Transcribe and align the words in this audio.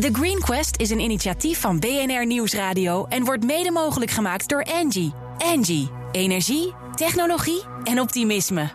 The 0.00 0.08
Green 0.12 0.40
Quest 0.40 0.80
is 0.80 0.90
een 0.90 1.00
initiatief 1.00 1.60
van 1.60 1.78
BNR 1.78 2.26
Nieuwsradio 2.26 3.06
en 3.06 3.24
wordt 3.24 3.44
mede 3.44 3.70
mogelijk 3.70 4.10
gemaakt 4.10 4.48
door 4.48 4.64
Angie. 4.64 5.12
Angie, 5.38 5.90
energie, 6.12 6.74
technologie 6.94 7.62
en 7.84 8.00
optimisme. 8.00 8.70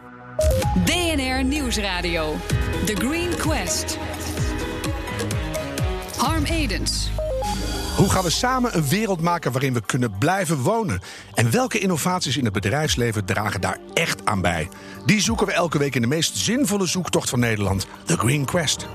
BNR 0.86 1.44
Nieuwsradio. 1.44 2.36
The 2.86 2.96
Green 2.96 3.36
Quest. 3.36 3.98
Harm 6.18 6.44
Edens. 6.44 7.10
Hoe 7.96 8.10
gaan 8.10 8.24
we 8.24 8.30
samen 8.30 8.78
een 8.78 8.88
wereld 8.88 9.22
maken 9.22 9.52
waarin 9.52 9.74
we 9.74 9.82
kunnen 9.86 10.18
blijven 10.18 10.58
wonen? 10.58 11.02
En 11.34 11.52
welke 11.52 11.80
innovaties 11.80 12.38
in 12.38 12.44
het 12.44 12.54
bedrijfsleven 12.54 13.26
dragen 13.26 13.62
daar 13.62 13.78
echt 13.94 14.26
aan 14.26 14.42
bij? 14.42 14.70
Die 15.06 15.22
zoeken 15.22 15.46
we 15.46 15.54
elke 15.54 15.78
week 15.78 15.96
in 15.96 16.02
de 16.02 16.08
meest 16.08 16.38
zinvolle 16.38 16.86
zoektocht 16.86 17.30
van 17.30 17.40
Nederland, 17.40 17.88
The 18.06 18.18
Green 18.18 18.46
Quest. 18.46 18.88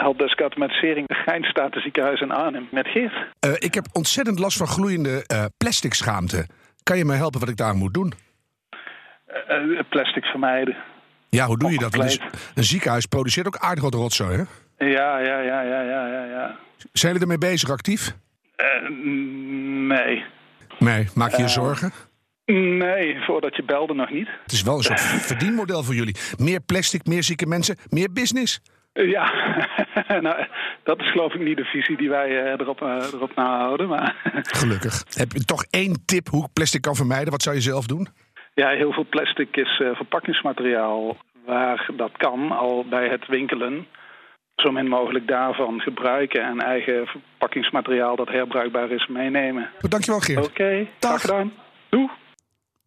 Helpdesk 0.00 0.40
automatisering, 0.40 1.06
Gein 1.08 1.44
Ziekenhuis 1.70 2.20
in 2.20 2.30
Arnhem 2.30 2.68
met 2.70 2.86
Geert. 2.86 3.12
Uh, 3.46 3.52
ik 3.58 3.74
heb 3.74 3.86
ontzettend 3.92 4.38
last 4.38 4.56
van 4.56 4.66
gloeiende 4.66 5.24
uh, 5.32 5.44
plastic 5.56 5.94
schaamte. 5.94 6.46
Kan 6.82 6.98
je 6.98 7.04
me 7.04 7.14
helpen 7.14 7.40
wat 7.40 7.48
ik 7.48 7.56
daar 7.56 7.74
moet 7.74 7.94
doen? 7.94 8.12
Uh, 9.48 9.80
plastic 9.88 10.24
vermijden. 10.24 10.76
Ja, 11.28 11.46
hoe 11.46 11.58
doe 11.58 11.72
je 11.72 11.78
dat? 11.78 11.94
Een 12.54 12.64
ziekenhuis 12.64 13.06
produceert 13.06 13.46
ook 13.46 13.56
aardig 13.56 13.82
wat 13.82 13.94
rotzooi, 13.94 14.36
hè? 14.36 14.42
Ja, 14.86 15.18
ja, 15.18 15.40
ja, 15.40 15.62
ja, 15.62 15.82
ja, 15.82 16.06
ja. 16.06 16.24
ja. 16.24 16.56
Zijn 16.92 17.12
jullie 17.12 17.20
ermee 17.20 17.50
bezig, 17.50 17.70
actief? 17.70 18.16
nee. 19.02 20.24
Nee, 20.78 21.08
maak 21.14 21.30
je 21.30 21.42
je 21.42 21.48
zorgen? 21.48 21.92
Nee, 22.46 23.16
voordat 23.20 23.56
je 23.56 23.64
belde 23.64 23.94
nog 23.94 24.10
niet. 24.10 24.28
Het 24.42 24.52
is 24.52 24.62
wel 24.62 24.76
een 24.76 24.82
soort 24.82 25.00
verdienmodel 25.32 25.82
voor 25.82 25.94
jullie. 25.94 26.16
Meer 26.38 26.60
plastic, 26.60 27.06
meer 27.06 27.22
zieke 27.22 27.46
mensen, 27.46 27.76
meer 27.88 28.12
business. 28.12 28.60
Ja, 28.92 29.32
nou, 30.26 30.46
dat 30.82 31.00
is 31.00 31.10
geloof 31.10 31.34
ik 31.34 31.40
niet 31.40 31.56
de 31.56 31.64
visie 31.64 31.96
die 31.96 32.08
wij 32.08 32.30
uh, 32.30 32.50
erop, 32.50 32.80
uh, 32.82 33.12
erop 33.12 33.34
nahouden. 33.34 33.88
Maar... 33.88 34.16
Gelukkig. 34.60 35.04
Heb 35.08 35.32
je 35.32 35.44
toch 35.44 35.64
één 35.70 36.04
tip 36.04 36.28
hoe 36.28 36.44
ik 36.44 36.52
plastic 36.52 36.80
kan 36.80 36.94
vermijden? 36.94 37.30
Wat 37.30 37.42
zou 37.42 37.56
je 37.56 37.62
zelf 37.62 37.86
doen? 37.86 38.08
Ja, 38.54 38.68
heel 38.68 38.92
veel 38.92 39.06
plastic 39.10 39.56
is 39.56 39.82
verpakkingsmateriaal. 39.94 41.16
Waar 41.46 41.88
dat 41.96 42.12
kan, 42.16 42.50
al 42.50 42.84
bij 42.88 43.08
het 43.08 43.26
winkelen, 43.26 43.86
zo 44.56 44.70
min 44.72 44.88
mogelijk 44.88 45.28
daarvan 45.28 45.80
gebruiken 45.80 46.42
en 46.42 46.60
eigen 46.60 47.06
verpakkingsmateriaal 47.06 48.16
dat 48.16 48.28
herbruikbaar 48.28 48.90
is 48.90 49.06
meenemen. 49.06 49.70
Dankjewel, 49.80 50.20
Geert. 50.20 50.38
Oké, 50.38 50.50
okay, 50.50 50.90
graag 51.00 51.20
gedaan. 51.20 51.52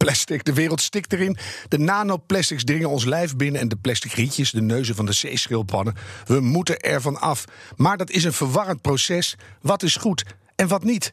Plastic. 0.03 0.43
De 0.43 0.53
wereld 0.53 0.81
stikt 0.81 1.13
erin. 1.13 1.37
De 1.67 1.77
nanoplastics 1.77 2.63
dringen 2.63 2.89
ons 2.89 3.05
lijf 3.05 3.35
binnen 3.35 3.61
en 3.61 3.67
de 3.67 3.75
plastic 3.75 4.11
rietjes, 4.11 4.51
de 4.51 4.61
neuzen 4.61 4.95
van 4.95 5.05
de 5.05 5.13
zeeschildpannen. 5.13 5.95
We 6.25 6.39
moeten 6.39 6.79
ervan 6.79 7.19
af. 7.19 7.45
Maar 7.75 7.97
dat 7.97 8.09
is 8.09 8.23
een 8.23 8.33
verwarrend 8.33 8.81
proces. 8.81 9.35
Wat 9.61 9.83
is 9.83 9.95
goed 9.95 10.23
en 10.55 10.67
wat 10.67 10.83
niet? 10.83 11.11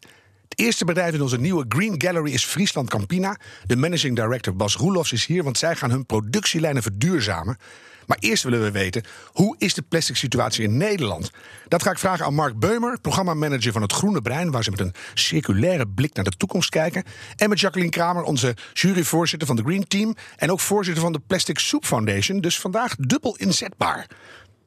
Eerste 0.60 0.84
bedrijf 0.84 1.14
in 1.14 1.22
onze 1.22 1.38
nieuwe 1.38 1.64
Green 1.68 1.94
Gallery 2.02 2.32
is 2.32 2.44
Friesland 2.44 2.88
Campina. 2.88 3.36
De 3.66 3.76
managing 3.76 4.16
director 4.16 4.56
Bas 4.56 4.76
Roelofs 4.76 5.12
is 5.12 5.26
hier, 5.26 5.42
want 5.42 5.58
zij 5.58 5.76
gaan 5.76 5.90
hun 5.90 6.06
productielijnen 6.06 6.82
verduurzamen. 6.82 7.58
Maar 8.06 8.16
eerst 8.20 8.42
willen 8.42 8.62
we 8.62 8.70
weten, 8.70 9.02
hoe 9.26 9.54
is 9.58 9.74
de 9.74 9.82
plastic 9.82 10.16
situatie 10.16 10.64
in 10.64 10.76
Nederland? 10.76 11.30
Dat 11.68 11.82
ga 11.82 11.90
ik 11.90 11.98
vragen 11.98 12.24
aan 12.24 12.34
Mark 12.34 12.58
Beumer, 12.58 13.00
programmamanager 13.00 13.72
van 13.72 13.82
het 13.82 13.92
Groene 13.92 14.22
Brein... 14.22 14.50
waar 14.50 14.64
ze 14.64 14.70
met 14.70 14.80
een 14.80 14.94
circulaire 15.14 15.88
blik 15.88 16.14
naar 16.14 16.24
de 16.24 16.36
toekomst 16.36 16.68
kijken. 16.68 17.04
En 17.36 17.48
met 17.48 17.60
Jacqueline 17.60 17.92
Kramer, 17.92 18.22
onze 18.22 18.56
juryvoorzitter 18.72 19.46
van 19.46 19.56
de 19.56 19.62
Green 19.62 19.88
Team... 19.88 20.16
en 20.36 20.50
ook 20.50 20.60
voorzitter 20.60 21.02
van 21.02 21.12
de 21.12 21.20
Plastic 21.26 21.58
Soup 21.58 21.84
Foundation. 21.84 22.40
Dus 22.40 22.58
vandaag 22.58 22.96
dubbel 22.96 23.36
inzetbaar. 23.36 24.06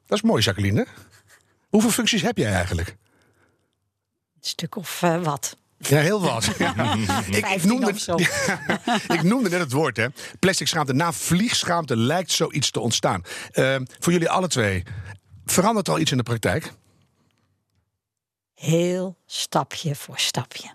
Dat 0.05 0.17
is 0.17 0.22
mooi, 0.22 0.44
Jacqueline. 0.44 0.88
Hoeveel 1.69 1.91
functies 1.91 2.22
heb 2.22 2.38
jij 2.38 2.53
eigenlijk? 2.53 2.88
Een 2.88 4.50
stuk 4.50 4.75
of 4.75 5.02
uh, 5.02 5.23
wat. 5.23 5.62
Ja, 5.88 5.99
heel 5.99 6.21
wat. 6.21 6.45
ik, 7.29 7.47
ik, 7.47 7.63
noemde, 7.63 7.94
ik 9.17 9.23
noemde 9.23 9.49
net 9.49 9.59
het 9.59 9.71
woord, 9.71 9.97
hè. 9.97 10.07
Plastic 10.39 10.67
schaamte. 10.67 10.94
Na 10.94 11.13
vliegschaamte 11.13 11.97
lijkt 11.97 12.31
zoiets 12.31 12.71
te 12.71 12.79
ontstaan. 12.79 13.21
Uh, 13.53 13.75
voor 13.99 14.13
jullie 14.13 14.29
alle 14.29 14.47
twee, 14.47 14.83
verandert 15.45 15.89
al 15.89 15.99
iets 15.99 16.11
in 16.11 16.17
de 16.17 16.23
praktijk? 16.23 16.73
Heel 18.53 19.17
stapje 19.25 19.95
voor 19.95 20.19
stapje. 20.19 20.71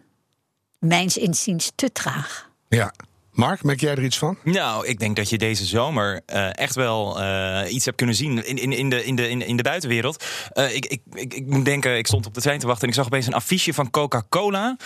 Mijns 0.79 1.17
inziens 1.17 1.73
te 1.75 1.93
traag. 1.93 2.51
Ja, 2.69 2.93
Mark, 3.39 3.63
merk 3.63 3.81
jij 3.81 3.91
er 3.91 4.05
iets 4.05 4.19
van? 4.19 4.39
Nou, 4.45 4.87
ik 4.87 4.99
denk 4.99 5.17
dat 5.17 5.29
je 5.29 5.39
deze 5.39 5.65
zomer 5.65 6.21
uh, 6.27 6.59
echt 6.59 6.75
wel 6.75 7.21
uh, 7.21 7.61
iets 7.69 7.85
hebt 7.85 7.97
kunnen 7.97 8.15
zien 8.15 8.47
in, 8.47 8.59
in, 8.59 8.73
in, 8.73 8.89
de, 8.89 9.05
in, 9.05 9.17
de, 9.17 9.29
in, 9.29 9.57
de 9.57 9.63
buitenwereld. 9.63 10.25
Uh, 10.55 10.75
ik, 10.75 10.87
ik, 10.87 11.01
ik, 11.13 11.35
ik, 11.35 11.47
moet 11.47 11.65
denken, 11.65 11.97
ik 11.97 12.07
stond 12.07 12.27
op 12.27 12.35
de 12.35 12.41
trein 12.41 12.59
te 12.59 12.67
wachten 12.67 12.83
en 12.83 12.89
ik 12.89 12.95
zag 12.95 13.07
opeens 13.07 13.27
een 13.27 13.33
affiche 13.33 13.75
van 13.75 13.91
Coca-Cola. 13.91 14.77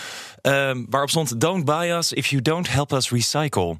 waarop 0.89 1.09
stond: 1.09 1.41
Don't 1.41 1.65
buy 1.65 1.91
us 1.91 2.13
if 2.13 2.27
you 2.27 2.41
don't 2.41 2.69
help 2.69 2.93
us 2.93 3.09
recycle. 3.09 3.77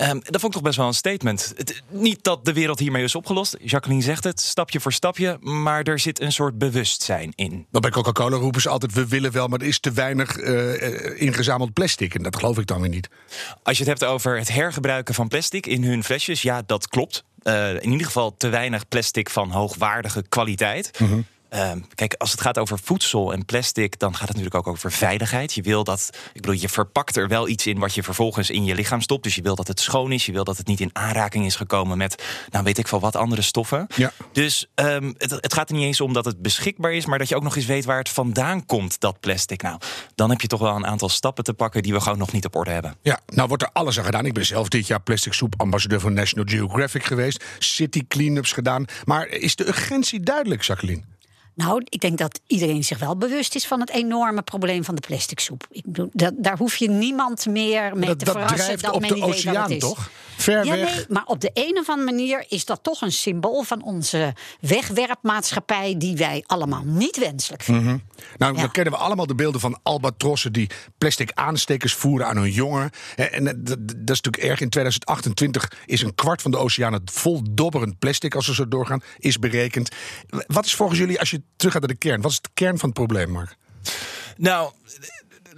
Um, 0.00 0.20
dat 0.24 0.40
vond 0.40 0.44
ik 0.44 0.52
toch 0.52 0.62
best 0.62 0.76
wel 0.76 0.86
een 0.86 0.94
statement. 0.94 1.52
Het, 1.56 1.82
niet 1.88 2.24
dat 2.24 2.44
de 2.44 2.52
wereld 2.52 2.78
hiermee 2.78 3.04
is 3.04 3.14
opgelost. 3.14 3.56
Jacqueline 3.62 4.02
zegt 4.02 4.24
het, 4.24 4.40
stapje 4.40 4.80
voor 4.80 4.92
stapje. 4.92 5.36
Maar 5.40 5.82
er 5.82 5.98
zit 5.98 6.20
een 6.20 6.32
soort 6.32 6.58
bewustzijn 6.58 7.32
in. 7.34 7.66
Maar 7.70 7.80
bij 7.80 7.90
Coca-Cola 7.90 8.36
roepen 8.36 8.60
ze 8.60 8.68
altijd: 8.68 8.92
we 8.92 9.08
willen 9.08 9.32
wel, 9.32 9.48
maar 9.48 9.60
er 9.60 9.66
is 9.66 9.80
te 9.80 9.92
weinig 9.92 10.36
uh, 10.36 11.20
ingezameld 11.20 11.72
plastic. 11.72 12.14
En 12.14 12.22
dat 12.22 12.36
geloof 12.36 12.58
ik 12.58 12.66
dan 12.66 12.80
weer 12.80 12.90
niet. 12.90 13.08
Als 13.62 13.78
je 13.78 13.84
het 13.84 13.98
hebt 13.98 14.12
over 14.12 14.38
het 14.38 14.48
hergebruiken 14.48 15.14
van 15.14 15.28
plastic 15.28 15.66
in 15.66 15.84
hun 15.84 16.04
flesjes, 16.04 16.42
ja, 16.42 16.62
dat 16.66 16.88
klopt. 16.88 17.24
Uh, 17.42 17.74
in 17.74 17.90
ieder 17.90 18.06
geval 18.06 18.36
te 18.36 18.48
weinig 18.48 18.88
plastic 18.88 19.30
van 19.30 19.50
hoogwaardige 19.50 20.24
kwaliteit. 20.28 21.00
Mm 21.00 21.26
Ehm, 21.48 21.80
kijk, 21.94 22.14
als 22.14 22.30
het 22.30 22.40
gaat 22.40 22.58
over 22.58 22.78
voedsel 22.78 23.32
en 23.32 23.44
plastic, 23.44 23.98
dan 23.98 24.10
gaat 24.10 24.28
het 24.28 24.36
natuurlijk 24.36 24.66
ook 24.66 24.74
over 24.74 24.92
veiligheid. 24.92 25.54
Je 25.54 25.62
wil 25.62 25.84
dat, 25.84 26.10
ik 26.32 26.40
bedoel, 26.40 26.60
je 26.60 26.68
verpakt 26.68 27.16
er 27.16 27.28
wel 27.28 27.48
iets 27.48 27.66
in 27.66 27.78
wat 27.78 27.94
je 27.94 28.02
vervolgens 28.02 28.50
in 28.50 28.64
je 28.64 28.74
lichaam 28.74 29.00
stopt. 29.00 29.22
Dus 29.22 29.34
je 29.34 29.42
wil 29.42 29.54
dat 29.54 29.68
het 29.68 29.80
schoon 29.80 30.12
is, 30.12 30.26
je 30.26 30.32
wil 30.32 30.44
dat 30.44 30.56
het 30.56 30.66
niet 30.66 30.80
in 30.80 30.90
aanraking 30.92 31.46
is 31.46 31.56
gekomen 31.56 31.98
met, 31.98 32.22
nou 32.50 32.64
weet 32.64 32.78
ik 32.78 32.88
veel 32.88 33.00
wat, 33.00 33.16
andere 33.16 33.42
stoffen. 33.42 33.86
Ja. 33.96 34.12
Dus 34.32 34.66
um, 34.74 35.14
het, 35.18 35.30
het, 35.30 35.54
gaat 35.54 35.68
er 35.68 35.76
niet 35.76 35.84
eens 35.84 36.00
om 36.00 36.12
dat 36.12 36.24
het 36.24 36.42
beschikbaar 36.42 36.92
is, 36.92 37.06
maar 37.06 37.18
dat 37.18 37.28
je 37.28 37.36
ook 37.36 37.42
nog 37.42 37.56
eens 37.56 37.66
weet 37.66 37.84
waar 37.84 37.98
het 37.98 38.08
vandaan 38.08 38.66
komt, 38.66 39.00
dat 39.00 39.20
plastic. 39.20 39.62
Nou, 39.62 39.80
dan 40.14 40.30
heb 40.30 40.40
je 40.40 40.46
toch 40.46 40.60
wel 40.60 40.76
een 40.76 40.86
aantal 40.86 41.08
stappen 41.08 41.44
te 41.44 41.54
pakken 41.54 41.82
die 41.82 41.92
we 41.92 42.00
gewoon 42.00 42.18
nog 42.18 42.32
niet 42.32 42.44
op 42.44 42.56
orde 42.56 42.70
hebben. 42.70 42.96
Ja, 43.02 43.20
nou 43.26 43.48
wordt 43.48 43.62
er 43.62 43.70
alles 43.72 43.98
aan 43.98 44.04
gedaan. 44.04 44.26
Ik 44.26 44.32
ben 44.32 44.46
zelf 44.46 44.68
dit 44.68 44.86
jaar 44.86 45.00
plastic 45.00 45.32
soep 45.32 45.54
ambassadeur 45.56 46.00
van 46.00 46.12
National 46.12 46.46
Geographic 46.48 47.04
geweest, 47.04 47.44
city 47.58 48.06
cleanups 48.08 48.52
gedaan. 48.52 48.84
Maar 49.04 49.26
is 49.26 49.56
de 49.56 49.68
urgentie 49.68 50.20
duidelijk, 50.20 50.62
Jacqueline? 50.62 51.02
Nou, 51.58 51.82
ik 51.84 52.00
denk 52.00 52.18
dat 52.18 52.40
iedereen 52.46 52.84
zich 52.84 52.98
wel 52.98 53.16
bewust 53.16 53.54
is 53.54 53.66
van 53.66 53.80
het 53.80 53.90
enorme 53.90 54.42
probleem 54.42 54.84
van 54.84 54.94
de 54.94 55.00
plastic 55.06 55.40
soep. 55.40 55.66
Ik 55.70 55.84
bedoel, 55.84 56.10
dat, 56.12 56.34
daar 56.36 56.58
hoef 56.58 56.76
je 56.76 56.90
niemand 56.90 57.46
meer 57.46 57.96
mee 57.96 58.08
dat, 58.08 58.18
te 58.18 58.24
dat 58.24 58.34
verrassen. 58.34 58.78
dat 58.78 58.92
op 58.92 59.00
men 59.00 59.14
de 59.14 59.22
oceaan, 59.22 59.70
is. 59.70 59.80
toch? 59.80 60.10
Ver 60.36 60.64
ja, 60.64 60.76
weg. 60.76 60.94
Nee, 60.94 61.04
maar 61.08 61.24
op 61.24 61.40
de 61.40 61.50
een 61.54 61.78
of 61.78 61.88
andere 61.88 62.10
manier 62.10 62.44
is 62.48 62.64
dat 62.64 62.82
toch 62.82 63.02
een 63.02 63.12
symbool 63.12 63.62
van 63.62 63.82
onze 63.82 64.34
wegwerpmaatschappij, 64.60 65.94
die 65.96 66.16
wij 66.16 66.44
allemaal 66.46 66.82
niet 66.84 67.18
wenselijk 67.18 67.62
vinden. 67.62 67.82
Mm 67.82 67.88
-hmm. 67.88 68.02
Nou, 68.36 68.56
dan 68.56 68.70
kennen 68.70 68.92
we 68.92 68.98
allemaal 68.98 69.26
de 69.26 69.34
beelden 69.34 69.60
van 69.60 69.78
albatrossen 69.82 70.52
die 70.52 70.70
plastic 70.98 71.30
aanstekers 71.34 71.94
voeren 71.94 72.26
aan 72.26 72.36
hun 72.36 72.50
jongen. 72.50 72.90
En 73.16 73.44
dat, 73.44 73.78
dat 73.78 74.16
is 74.16 74.20
natuurlijk 74.20 74.36
erg. 74.42 74.60
In 74.60 74.68
2028 74.68 75.72
is 75.86 76.02
een 76.02 76.14
kwart 76.14 76.42
van 76.42 76.50
de 76.50 76.56
oceanen 76.56 77.02
vol 77.04 77.42
dobberend 77.50 77.98
plastic, 77.98 78.34
als 78.34 78.46
we 78.46 78.54
zo 78.54 78.68
doorgaan, 78.68 79.02
is 79.18 79.38
berekend. 79.38 79.88
Wat 80.46 80.64
is 80.64 80.74
volgens 80.74 80.98
jullie, 80.98 81.18
als 81.18 81.30
je 81.30 81.42
terug 81.56 81.72
naar 81.72 81.88
de 81.88 81.94
kern, 81.94 82.20
wat 82.20 82.30
is 82.30 82.40
de 82.40 82.48
kern 82.54 82.78
van 82.78 82.88
het 82.88 82.98
probleem, 82.98 83.30
Mark? 83.30 83.56
Nou, 84.36 84.72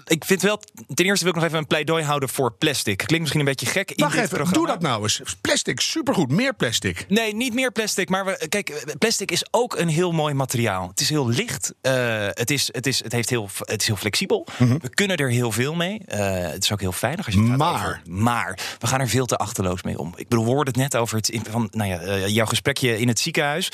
ik 0.05 0.25
vind 0.25 0.43
wel. 0.43 0.62
Ten 0.94 1.05
eerste 1.05 1.25
wil 1.25 1.33
ik 1.33 1.38
nog 1.38 1.49
even 1.49 1.59
een 1.59 1.66
pleidooi 1.66 2.05
houden 2.05 2.28
voor 2.28 2.53
plastic. 2.53 2.97
Klinkt 2.97 3.19
misschien 3.19 3.41
een 3.41 3.47
beetje 3.47 3.66
gek. 3.66 3.91
In 3.91 3.97
Wacht 3.97 4.15
dit 4.15 4.22
even, 4.22 4.37
programma. 4.37 4.59
doe 4.59 4.66
dat 4.66 4.81
nou 4.83 5.03
eens. 5.03 5.22
Plastic, 5.41 5.81
supergoed. 5.81 6.31
Meer 6.31 6.55
plastic. 6.55 7.05
Nee, 7.09 7.34
niet 7.34 7.55
meer 7.55 7.72
plastic. 7.72 8.09
Maar 8.09 8.24
we, 8.24 8.47
kijk, 8.48 8.84
plastic 8.98 9.30
is 9.30 9.45
ook 9.51 9.77
een 9.78 9.89
heel 9.89 10.13
mooi 10.13 10.34
materiaal. 10.34 10.89
Het 10.89 11.01
is 11.01 11.09
heel 11.09 11.28
licht. 11.28 11.74
Uh, 11.83 12.27
het, 12.30 12.51
is, 12.51 12.69
het, 12.72 12.86
is, 12.86 13.03
het, 13.03 13.13
heeft 13.13 13.30
heel, 13.30 13.48
het 13.59 13.80
is 13.80 13.86
heel 13.86 13.97
flexibel. 13.97 14.47
Mm 14.59 14.69
-hmm. 14.69 14.78
We 14.80 14.89
kunnen 14.89 15.16
er 15.16 15.30
heel 15.30 15.53
veel 15.53 15.74
mee. 15.74 16.03
Uh, 16.09 16.19
het 16.41 16.65
is 16.65 16.72
ook 16.72 16.80
heel 16.80 16.92
veilig 16.92 17.27
als 17.27 17.34
je 17.34 17.41
het 17.41 17.57
maar. 17.57 17.74
Over. 17.74 18.03
Maar 18.04 18.59
we 18.78 18.86
gaan 18.86 19.01
er 19.01 19.09
veel 19.09 19.27
te 19.27 19.36
achterloos 19.36 19.83
mee 19.83 19.98
om. 19.98 20.13
Ik 20.16 20.28
bedoel, 20.28 20.45
we 20.45 20.51
hoorden 20.51 20.74
het 20.74 20.83
net 20.83 20.97
over 21.01 21.16
het, 21.16 21.39
van, 21.51 21.69
nou 21.71 21.91
ja, 21.91 22.03
uh, 22.03 22.27
jouw 22.27 22.47
gesprekje 22.47 22.98
in 22.98 23.09
het 23.09 23.19
ziekenhuis. 23.19 23.72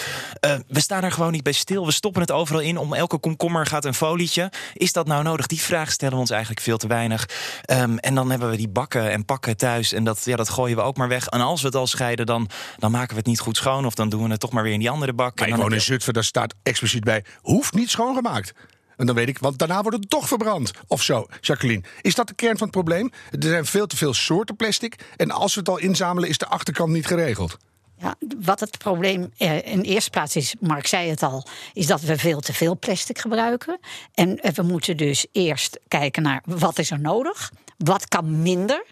we 0.68 0.80
staan 0.80 1.04
er 1.04 1.12
gewoon 1.12 1.32
niet 1.32 1.42
bij 1.42 1.52
stil. 1.52 1.86
We 1.86 1.92
stoppen 1.92 2.20
het 2.20 2.30
overal 2.30 2.60
in. 2.60 2.78
Om 2.78 2.94
elke 2.94 3.18
komkommer 3.18 3.66
gaat 3.66 3.84
een 3.84 3.94
folietje. 3.94 4.52
Is 4.74 4.92
dat 4.92 5.06
nou 5.06 5.22
nodig? 5.22 5.46
Die 5.46 5.60
vraag 5.60 5.92
stellen 5.92 6.15
we 6.16 6.22
ons 6.22 6.30
eigenlijk 6.30 6.60
veel 6.60 6.76
te 6.76 6.86
weinig. 6.86 7.28
Um, 7.70 7.98
en 7.98 8.14
dan 8.14 8.30
hebben 8.30 8.50
we 8.50 8.56
die 8.56 8.68
bakken 8.68 9.10
en 9.10 9.24
pakken 9.24 9.56
thuis. 9.56 9.92
En 9.92 10.04
dat, 10.04 10.24
ja, 10.24 10.36
dat 10.36 10.48
gooien 10.48 10.76
we 10.76 10.82
ook 10.82 10.96
maar 10.96 11.08
weg. 11.08 11.26
En 11.26 11.40
als 11.40 11.60
we 11.60 11.66
het 11.66 11.76
al 11.76 11.86
scheiden, 11.86 12.26
dan, 12.26 12.48
dan 12.78 12.90
maken 12.90 13.10
we 13.10 13.16
het 13.16 13.26
niet 13.26 13.40
goed 13.40 13.56
schoon. 13.56 13.86
Of 13.86 13.94
dan 13.94 14.08
doen 14.08 14.22
we 14.22 14.30
het 14.30 14.40
toch 14.40 14.52
maar 14.52 14.62
weer 14.62 14.72
in 14.72 14.78
die 14.78 14.90
andere 14.90 15.12
bak. 15.12 15.38
Maar 15.38 15.48
en 15.48 15.54
ik 15.54 15.60
woon 15.60 15.72
in 15.72 15.80
Zutphen, 15.80 16.14
daar 16.14 16.24
staat 16.24 16.54
expliciet 16.62 17.04
bij... 17.04 17.24
hoeft 17.40 17.74
niet 17.74 17.90
schoongemaakt. 17.90 18.52
En 18.96 19.06
dan 19.06 19.14
weet 19.14 19.28
ik, 19.28 19.38
want 19.38 19.58
daarna 19.58 19.82
wordt 19.82 19.96
het 19.96 20.10
toch 20.10 20.28
verbrand. 20.28 20.70
Of 20.86 21.02
zo, 21.02 21.26
Jacqueline. 21.40 21.82
Is 22.00 22.14
dat 22.14 22.28
de 22.28 22.34
kern 22.34 22.58
van 22.58 22.66
het 22.66 22.76
probleem? 22.76 23.12
Er 23.30 23.42
zijn 23.42 23.66
veel 23.66 23.86
te 23.86 23.96
veel 23.96 24.14
soorten 24.14 24.56
plastic. 24.56 24.94
En 25.16 25.30
als 25.30 25.54
we 25.54 25.60
het 25.60 25.68
al 25.68 25.78
inzamelen, 25.78 26.28
is 26.28 26.38
de 26.38 26.46
achterkant 26.46 26.92
niet 26.92 27.06
geregeld. 27.06 27.56
Ja, 27.98 28.14
wat 28.40 28.60
het 28.60 28.78
probleem 28.78 29.32
eh, 29.36 29.72
in 29.72 29.80
eerste 29.80 30.10
plaats 30.10 30.36
is, 30.36 30.54
Mark 30.60 30.86
zei 30.86 31.10
het 31.10 31.22
al, 31.22 31.46
is 31.72 31.86
dat 31.86 32.00
we 32.00 32.18
veel 32.18 32.40
te 32.40 32.52
veel 32.52 32.78
plastic 32.78 33.18
gebruiken. 33.18 33.78
En 34.14 34.40
eh, 34.40 34.52
we 34.52 34.62
moeten 34.62 34.96
dus 34.96 35.26
eerst 35.32 35.80
kijken 35.88 36.22
naar 36.22 36.42
wat 36.44 36.78
is 36.78 36.90
er 36.90 37.00
nodig, 37.00 37.52
wat 37.78 38.08
kan 38.08 38.42
minder. 38.42 38.84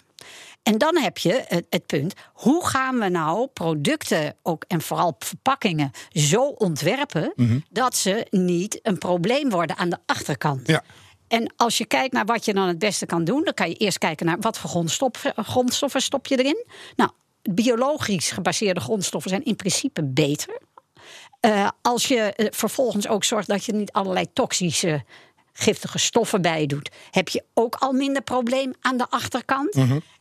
En 0.63 0.79
dan 0.79 0.97
heb 0.97 1.19
je 1.19 1.45
het, 1.47 1.67
het 1.71 1.87
punt, 1.87 2.15
hoe 2.33 2.67
gaan 2.67 2.99
we 2.99 3.09
nou 3.09 3.47
producten 3.47 4.37
ook 4.43 4.65
en 4.69 4.81
vooral 4.81 5.17
verpakkingen 5.19 5.91
zo 6.11 6.43
ontwerpen 6.43 7.33
dat 7.71 7.97
ze 7.97 8.27
niet 8.31 8.79
een 8.83 8.99
probleem 8.99 9.51
worden 9.51 9.77
aan 9.77 9.91
de 9.91 9.99
achterkant. 10.07 10.67
Ja. 10.67 10.83
En 11.29 11.53
als 11.57 11.79
je 11.79 11.87
kijkt 11.87 12.13
naar 12.13 12.25
wat 12.25 12.45
je 12.45 12.55
dan 12.55 12.69
het 12.69 12.79
beste 12.79 13.07
kan 13.07 13.25
doen, 13.25 13.45
dan 13.45 13.55
kan 13.55 13.69
je 13.69 13.75
eerst 13.75 13.99
kijken 13.99 14.27
naar 14.27 14.39
wat 14.41 14.59
voor 14.59 14.71
grondstoffen, 14.71 15.33
grondstoffen 15.37 16.03
stop 16.03 16.27
je 16.27 16.39
erin. 16.39 16.67
Nou, 16.97 17.11
biologisch 17.51 18.31
gebaseerde 18.31 18.81
grondstoffen 18.81 19.31
zijn 19.31 19.45
in 19.45 19.57
principe 19.57 20.05
beter. 20.05 20.61
Eh, 21.41 21.69
als 21.83 22.09
je 22.09 22.17
eh, 22.17 22.47
vervolgens 22.51 23.09
ook 23.09 23.25
zorgt 23.25 23.49
dat 23.49 23.65
je 23.65 23.73
niet 23.73 23.93
allerlei 23.93 24.27
toxische 24.33 25.05
giftige 25.53 25.99
stoffen 25.99 26.43
bij 26.43 26.67
doet, 26.67 26.91
heb 27.11 27.29
je 27.29 27.45
ook 27.55 27.75
al 27.75 27.93
minder 27.93 28.23
probleem 28.23 28.73
aan 28.81 28.97
de 28.97 29.07
achterkant. 29.11 29.75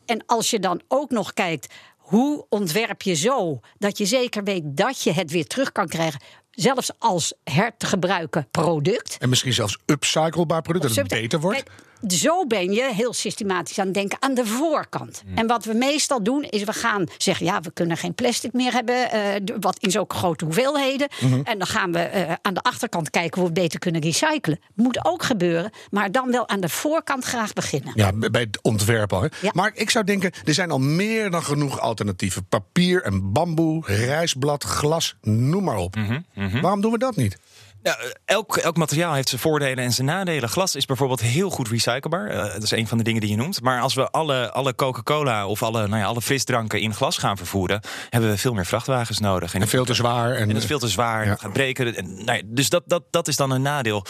En 0.06 0.24
als 0.26 0.50
je 0.50 0.60
dan 0.60 0.82
ook 0.88 1.10
nog 1.10 1.34
kijkt. 1.34 1.74
Hoe 1.98 2.46
ontwerp 2.50 3.02
je 3.02 3.14
zo 3.14 3.60
dat 3.78 3.98
je 3.98 4.06
zeker 4.06 4.44
weet 4.44 4.64
dat 4.66 5.02
je 5.02 5.12
het 5.12 5.32
weer 5.32 5.48
terug 5.48 5.72
kan 5.72 5.88
krijgen, 5.88 6.20
zelfs 6.52 6.92
als 7.00 7.34
her 7.44 7.78
te 7.78 7.86
gebruiken 7.86 8.48
product? 8.52 9.18
En 9.20 9.30
misschien 9.30 9.54
zelfs 9.54 9.78
upcyclebaar 9.86 10.62
product, 10.62 10.88
dat 10.88 10.96
het 10.96 11.08
beter 11.08 11.40
wordt. 11.40 11.64
Kijk, 11.64 11.78
zo 12.08 12.46
ben 12.48 12.72
je 12.72 12.92
heel 12.94 13.14
systematisch 13.14 13.80
aan 13.80 13.86
het 13.86 13.94
denken 13.94 14.18
aan 14.22 14.34
de 14.34 14.46
voorkant. 14.46 15.24
En 15.36 15.48
wat 15.48 15.66
we 15.66 15.74
meestal 15.74 16.24
doen, 16.24 16.44
is 16.44 16.64
we 16.64 16.74
gaan 16.74 17.06
zeggen: 17.18 17.46
ja, 17.46 17.62
we 17.62 17.72
kunnen 17.74 17.98
geen 17.98 18.14
plastic 18.16 18.54
meer 18.54 18.72
hebben, 18.74 19.12
eh, 19.12 19.56
wat 19.60 19.78
in 19.80 19.92
zulke 19.92 20.16
grote 20.16 20.46
hoeveelheden. 20.46 21.08
En 21.44 21.58
dan 21.58 21.68
gaan 21.68 21.92
we 21.92 22.00
eh, 22.00 22.34
aan 22.42 22.54
de 22.54 22.62
achterkant 22.62 23.10
kijken 23.10 23.42
hoe 23.42 23.50
we 23.50 23.54
het 23.54 23.64
beter 23.64 23.80
kunnen 23.80 24.02
recyclen. 24.02 24.60
Moet 24.76 25.06
ook 25.06 25.24
gebeuren, 25.24 25.72
maar 25.90 26.12
dan 26.12 26.32
wel 26.32 26.48
aan 26.50 26.60
de 26.60 26.70
voorkant 26.70 27.24
graag 27.24 27.54
beginnen. 27.54 27.92
Ja, 27.96 28.12
bij 28.14 28.42
het 28.42 28.60
ontwerp 28.62 29.14
al. 29.14 29.22
Hè? 29.22 29.28
Ja. 29.42 29.52
Maar 29.54 29.72
ik 29.76 29.90
zou 29.90 30.06
denken, 30.06 30.32
er 30.46 30.54
zijn 30.54 30.72
al 30.72 30.80
meer 30.80 31.32
dan 31.32 31.44
genoeg 31.44 31.80
alternatieven. 31.80 32.46
Papier 32.48 33.02
en 33.04 33.32
bamboe, 33.32 33.84
rijstblad, 33.86 34.64
glas, 34.64 35.16
noem 35.22 35.64
maar 35.64 35.78
op. 35.78 35.96
Mhm, 35.96 36.62
Waarom 36.62 36.82
doen 36.82 36.92
we 36.92 36.98
dat 36.98 37.16
niet? 37.16 37.38
Ja, 37.84 37.98
elk, 38.26 38.58
elk 38.58 38.78
materiaal 38.78 39.14
heeft 39.14 39.30
zijn 39.30 39.42
voordelen 39.42 39.84
en 39.84 39.92
zijn 39.94 40.08
nadelen. 40.08 40.50
Glas 40.50 40.76
is 40.76 40.86
bijvoorbeeld 40.86 41.22
heel 41.22 41.50
goed 41.50 41.68
recyclebaar. 41.68 42.28
Eh, 42.28 42.54
dat 42.54 42.64
is 42.64 42.72
een 42.72 42.88
van 42.88 42.98
de 42.98 43.04
dingen 43.04 43.22
die 43.22 43.30
je 43.30 43.36
noemt. 43.36 43.62
Maar 43.62 43.82
als 43.82 43.94
we 43.94 44.10
alle, 44.10 44.52
alle 44.52 44.76
Coca-Cola 44.76 45.48
of 45.48 45.64
alle, 45.64 45.88
nou 45.88 46.02
ja, 46.02 46.06
alle 46.06 46.22
frisdranken 46.22 46.80
in 46.82 46.94
glas 46.94 47.18
gaan 47.18 47.38
vervoeren, 47.38 47.82
hebben 48.10 48.30
we 48.30 48.38
veel 48.38 48.54
meer 48.54 48.66
vrachtwagens 48.66 49.20
nodig. 49.20 49.54
En 49.54 49.68
veel 49.68 49.86
te 49.86 49.94
zwaar. 49.94 50.34
En, 50.36 50.42
En 50.42 50.48
dat 50.48 50.58
is 50.58 50.66
veel 50.66 50.80
te 50.80 50.88
zwaar, 50.88 51.24
Ja. 51.26 51.30
het 51.32 51.40
gaat 51.42 51.54
breken. 51.54 51.96
En, 51.96 52.14
nou 52.26 52.38
ja, 52.38 52.42
dus 52.46 52.70
dat, 52.70 52.84
dat, 52.86 53.04
dat 53.10 53.28
is 53.28 53.36
dan 53.36 53.52
een 53.52 53.62
nadeel. 53.62 54.06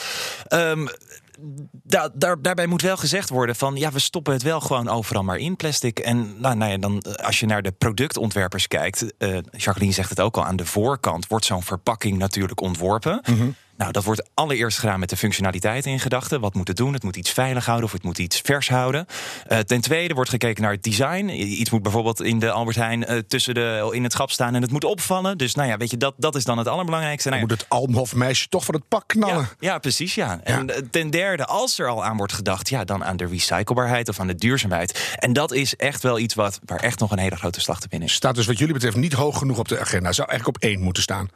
Ehm, 0.48 0.88
da- 1.84 2.10
daar, 2.14 2.42
daarbij 2.42 2.68
moet 2.68 2.82
wel 2.82 2.98
gezegd 2.98 3.30
worden 3.30 3.56
van 3.56 3.76
ja, 3.76 3.92
we 3.92 4.00
stoppen 4.00 4.34
het 4.34 4.42
wel 4.44 4.60
gewoon 4.60 4.90
overal 4.90 5.24
maar 5.24 5.38
in 5.38 5.56
plastic. 5.56 6.00
En 6.00 6.36
nou, 6.40 6.56
nou 6.56 6.72
ja, 6.72 6.78
dan, 6.78 7.00
eh, 7.00 7.26
als 7.26 7.40
je 7.40 7.46
naar 7.46 7.62
de 7.62 7.72
productontwerpers 7.72 8.68
kijkt, 8.68 9.18
eh, 9.18 9.38
Jacqueline 9.52 9.94
zegt 9.94 10.10
het 10.10 10.20
ook 10.22 10.38
al, 10.38 10.46
aan 10.46 10.56
de 10.56 10.66
voorkant 10.66 11.28
wordt 11.28 11.46
zo'n 11.46 11.64
verpakking 11.64 12.18
natuurlijk 12.18 12.62
ontworpen. 12.62 13.22
Nou, 13.84 13.96
dat 13.96 14.04
wordt 14.04 14.30
allereerst 14.34 14.80
gedaan 14.80 15.00
met 15.00 15.10
de 15.10 15.18
functionaliteit 15.18 15.86
in 15.86 16.00
gedachten. 16.00 16.42
Wat 16.42 16.54
moet 16.54 16.68
het 16.68 16.78
doen? 16.78 16.94
Het 16.94 17.04
moet 17.04 17.16
iets 17.16 17.32
veilig 17.32 17.66
houden 17.66 17.86
of 17.86 17.92
het 17.92 18.04
moet 18.04 18.18
iets 18.18 18.42
vers 18.44 18.70
houden. 18.70 19.06
Eh, 19.48 19.60
ten 19.60 19.82
tweede 19.82 20.14
wordt 20.14 20.30
gekeken 20.30 20.64
naar 20.64 20.72
het 20.72 20.84
design. 20.84 21.30
Iets 21.30 21.70
moet 21.70 21.82
bijvoorbeeld 21.82 22.22
in 22.22 22.40
de 22.40 22.52
Albert 22.52 22.76
Heijn 22.76 23.06
eh, 23.06 23.18
tussen 23.18 23.54
de, 23.54 23.90
in 23.92 24.04
het 24.04 24.12
schap 24.12 24.32
staan 24.32 24.56
en 24.56 24.62
het 24.62 24.72
moet 24.72 24.84
opvallen. 24.84 25.38
Dus 25.38 25.56
nou 25.56 25.70
ja, 25.70 25.78
weet 25.78 25.92
je, 25.92 25.98
dat, 25.98 26.14
dat 26.18 26.36
is 26.36 26.44
dan 26.44 26.58
het 26.58 26.68
allerbelangrijkste. 26.68 27.30
Nou, 27.30 27.42
ja, 27.42 27.48
moet 27.48 27.60
het 27.60 27.70
Almhofmeisje 27.70 28.48
toch 28.50 28.66
van 28.66 28.76
het 28.76 28.88
pak 28.88 29.08
knallen. 29.08 29.50
ja, 29.60 29.72
ja, 29.72 29.78
precies. 29.78 30.16
Ja. 30.16 30.40
En 30.44 30.70
eh, 30.70 30.82
ten 30.92 31.10
derde, 31.10 31.46
als 31.46 31.80
er 31.80 31.88
al 31.88 32.04
aan 32.04 32.18
wordt 32.18 32.34
gedacht, 32.34 32.70
ja, 32.70 32.84
dan 32.84 33.04
aan 33.04 33.18
de 33.18 33.26
recyclebaarheid 33.26 34.10
of 34.10 34.20
aan 34.20 34.28
de 34.28 34.36
duurzaamheid. 34.36 35.16
En 35.16 35.34
dat 35.34 35.52
is 35.52 35.76
echt 35.76 36.04
wel 36.04 36.20
iets 36.20 36.34
wat, 36.34 36.60
waar 36.66 36.80
echt 36.80 37.00
nog 37.00 37.12
een 37.12 37.20
hele 37.20 37.36
grote 37.36 37.62
slag 37.62 37.80
te 37.80 37.88
winnen 37.90 38.08
is. 38.10 38.16
Staat 38.16 38.36
dus 38.36 38.46
wat 38.46 38.58
jullie 38.58 38.74
betreft 38.74 38.96
niet 38.96 39.14
hoog 39.14 39.38
genoeg 39.38 39.58
op 39.58 39.68
de 39.68 39.80
agenda. 39.80 40.12
Zou 40.12 40.30
eigenlijk 40.30 40.58
op 40.58 40.70
één 40.70 40.80
moeten 40.80 41.04
staan. 41.04 41.28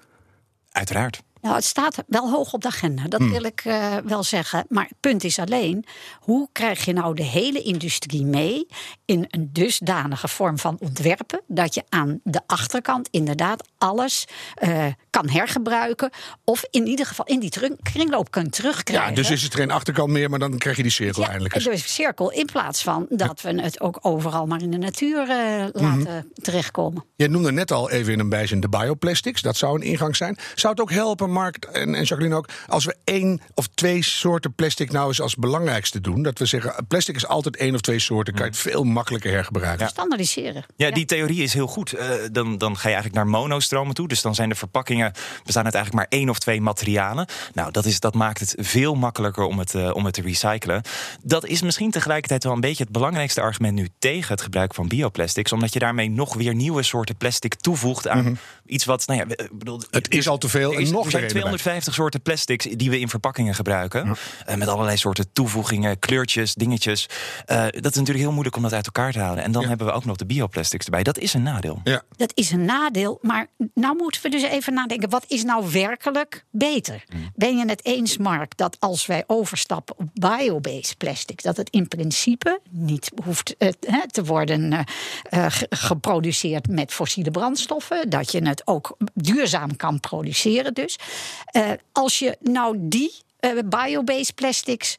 Uiteraard. 0.71 1.21
Nou, 1.41 1.55
het 1.55 1.63
staat 1.63 2.03
wel 2.07 2.29
hoog 2.29 2.53
op 2.53 2.61
de 2.61 2.67
agenda, 2.67 3.07
dat 3.07 3.21
wil 3.21 3.43
ik 3.43 3.61
eh, 3.65 3.95
wel 4.05 4.23
zeggen. 4.23 4.65
Maar 4.69 4.83
het 4.83 4.99
punt 4.99 5.23
is 5.23 5.39
alleen, 5.39 5.85
hoe 6.19 6.49
krijg 6.51 6.85
je 6.85 6.93
nou 6.93 7.15
de 7.15 7.23
hele 7.23 7.61
industrie 7.61 8.25
mee 8.25 8.67
in 9.05 9.25
een 9.29 9.49
dusdanige 9.51 10.27
vorm 10.27 10.57
van 10.57 10.77
ontwerpen 10.79 11.41
dat 11.47 11.73
je 11.73 11.83
aan 11.89 12.19
de 12.23 12.41
achterkant 12.45 13.07
inderdaad 13.11 13.67
alles 13.77 14.25
eh, 14.53 14.85
kan 15.09 15.29
hergebruiken 15.29 16.09
of 16.43 16.65
in 16.69 16.87
ieder 16.87 17.05
geval 17.05 17.25
in 17.25 17.39
die 17.39 17.51
kringloop 17.81 18.31
kunt 18.31 18.51
terugkrijgen. 18.51 19.09
Ja, 19.09 19.15
dus 19.15 19.29
is 19.29 19.43
het 19.43 19.55
geen 19.55 19.71
achterkant 19.71 20.09
meer, 20.09 20.29
maar 20.29 20.39
dan 20.39 20.57
krijg 20.57 20.77
je 20.77 20.83
die 20.83 20.91
cirkel 20.91 21.25
eindelijk 21.25 21.55
eens. 21.55 21.63
dus 21.63 21.93
cirkel 21.93 22.31
in 22.31 22.45
plaats 22.45 22.83
van 22.83 23.05
dat 23.09 23.41
we 23.41 23.61
het 23.61 23.81
ook 23.81 23.99
overal 24.01 24.45
maar 24.45 24.61
in 24.61 24.71
de 24.71 24.77
natuur 24.77 25.29
eh, 25.29 25.65
laten 25.71 26.31
terechtkomen. 26.33 27.05
Je 27.15 27.27
noemde 27.27 27.51
net 27.51 27.71
al 27.71 27.89
even 27.89 28.13
in 28.13 28.19
een 28.19 28.29
bijzin 28.29 28.59
de 28.59 28.69
bioplastics. 28.69 29.41
Dat 29.41 29.57
zou 29.57 29.75
een 29.75 29.87
ingang 29.87 30.15
zijn. 30.15 30.37
Zou 30.55 30.73
het 30.73 30.81
ook 30.81 30.91
helpen, 30.91 31.26
Mark 31.27 31.65
en, 31.65 31.95
en 31.95 32.03
Jacqueline 32.03 32.35
ook, 32.35 32.49
als 32.67 32.85
we 32.85 32.95
één 33.03 33.41
of 33.53 33.67
twee 33.67 34.03
soorten 34.03 34.53
plastic 34.53 34.91
nou 34.91 35.07
eens 35.07 35.21
als 35.21 35.35
belangrijkste 35.35 36.01
doen? 36.01 36.23
Dat 36.23 36.39
we 36.39 36.45
zeggen, 36.45 36.85
plastic 36.87 37.15
is 37.15 37.27
altijd 37.27 37.55
één 37.55 37.73
of 37.73 37.81
twee 37.81 37.99
soorten. 37.99 38.33
Kan 38.33 38.45
je 38.45 38.51
het 38.51 38.59
veel 38.59 38.83
makkelijker 38.83 39.31
hergebruiken. 39.31 39.87
Standaardiseren. 39.87 40.65
Ja, 40.75 40.91
die 40.91 41.05
theorie 41.05 41.43
is 41.43 41.53
heel 41.53 41.67
goed. 41.67 41.93
Eh, 41.93 42.09
dan, 42.31 42.57
dan 42.57 42.77
ga 42.77 42.87
je 42.87 42.93
eigenlijk 42.93 43.15
naar 43.15 43.27
monostromen 43.27 43.95
toe. 43.95 44.07
Dus 44.07 44.21
dan 44.21 44.35
zijn 44.35 44.49
de 44.49 44.55
verpakkingen 44.55 45.11
bestaan 45.43 45.65
uit 45.65 45.73
eigenlijk 45.73 46.09
maar 46.09 46.19
één 46.19 46.29
of 46.29 46.39
twee 46.39 46.61
materialen. 46.61 47.27
Nou, 47.53 47.71
dat, 47.71 47.85
is, 47.85 47.99
dat 47.99 48.13
maakt 48.13 48.39
het 48.39 48.55
veel 48.57 48.95
makkelijker 48.95 49.43
om 49.43 49.59
het, 49.59 49.75
eh, 49.75 49.95
om 49.95 50.05
het 50.05 50.13
te 50.13 50.21
recyclen. 50.21 50.81
Dat 51.23 51.45
is 51.45 51.61
misschien 51.61 51.91
tegelijkertijd 51.91 52.43
wel 52.43 52.53
een 52.53 52.59
beetje 52.59 52.83
het 52.83 52.91
belangrijkste 52.91 53.41
argument 53.41 53.73
nu 53.73 53.87
tegen 53.99 54.31
het 54.31 54.41
gebruik 54.41 54.73
van 54.73 54.87
bioplastics. 54.87 55.51
Omdat 55.51 55.73
je 55.73 55.79
daarmee 55.79 56.09
nog 56.09 56.33
weer 56.33 56.55
nieuwe 56.55 56.83
soorten 56.83 57.15
plastic 57.15 57.55
toevoegt 57.55 58.07
aan 58.07 58.39
iets 58.65 58.85
wat. 58.85 59.07
Nou 59.07 59.19
ja, 59.19 59.25
ik 59.37 59.57
bedoel, 59.57 59.77
Mhm. 59.77 59.95
Het 59.95 60.13
is 60.13 60.27
al 60.27 60.37
te 60.37 60.49
veel 60.49 60.71
er, 60.71 60.75
en 60.75 60.81
is, 60.81 60.91
nog 60.91 61.11
zijn 61.19 61.33
weer 61.33 61.41
een 61.41 61.47
erbij. 61.47 61.59
250 61.59 61.93
soorten 61.93 62.21
plastics 62.21 62.65
die 62.65 62.89
we 62.89 62.99
in 62.99 63.09
verpakkingen 63.09 63.55
gebruiken. 63.55 64.15
Eh, 64.45 64.55
met 64.55 64.67
allerlei 64.67 64.97
soorten 64.97 65.31
toevoegingen, 65.33 65.99
kleurtjes, 65.99 66.53
dingetjes. 66.53 67.05
Eh, 67.45 67.61
dat 67.63 67.73
is 67.73 67.81
natuurlijk 67.81 68.17
heel 68.17 68.31
moeilijk 68.31 68.55
om 68.55 68.61
dat 68.61 68.73
uit 68.73 68.85
elkaar 68.85 69.11
te 69.11 69.19
houden. 69.19 69.43
En 69.43 69.51
dan 69.51 69.65
hebben 69.65 69.87
we 69.87 69.93
ook 69.93 70.05
nog 70.05 70.15
de 70.15 70.25
bioplastics 70.25 70.85
erbij. 70.85 71.03
Dat 71.03 71.17
is 71.17 71.33
een 71.33 71.43
nadeel. 71.43 71.81
Ja. 71.83 72.01
Dat 72.15 72.31
is 72.35 72.51
een 72.51 72.65
nadeel, 72.65 73.19
maar 73.21 73.47
nou 73.73 73.95
moeten 73.97 74.21
we 74.21 74.29
dus 74.29 74.43
even 74.43 74.73
nadenken: 74.73 75.09
wat 75.09 75.25
is 75.27 75.43
nou 75.43 75.71
werkelijk 75.71 76.45
beter? 76.51 77.03
Ben 77.35 77.57
je 77.57 77.65
het 77.65 77.85
eens, 77.85 78.17
Mark, 78.17 78.57
dat 78.57 78.77
als 78.79 79.05
wij 79.05 79.23
overstappen 79.27 79.95
op 79.97 80.07
biobased 80.13 80.97
plastic, 80.97 81.41
dat 81.43 81.57
het 81.57 81.69
in 81.69 81.87
principe 81.87 82.59
niet 82.69 83.11
hoeft 83.23 83.55
eh, 83.57 83.69
hè, 83.87 84.07
te 84.07 84.23
worden 84.23 84.85
ge- 85.31 85.67
geproduceerd 85.69 86.67
met 86.67 86.93
fossiele 86.93 87.31
brandstoffen, 87.31 88.09
dat 88.09 88.31
je 88.31 88.47
het 88.47 88.61
ook 88.65 88.97
duurzaam 89.13 89.75
kan 89.75 89.99
produceren, 89.99 90.73
dus. 90.73 90.99
Eh, 91.45 91.71
als 91.91 92.19
je 92.19 92.37
nou 92.41 92.75
die 92.79 93.11
eh, 93.39 93.51
biobased 93.65 94.35
plastics 94.35 94.95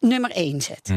nummer 0.00 0.30
één 0.30 0.60
zet. 0.60 0.92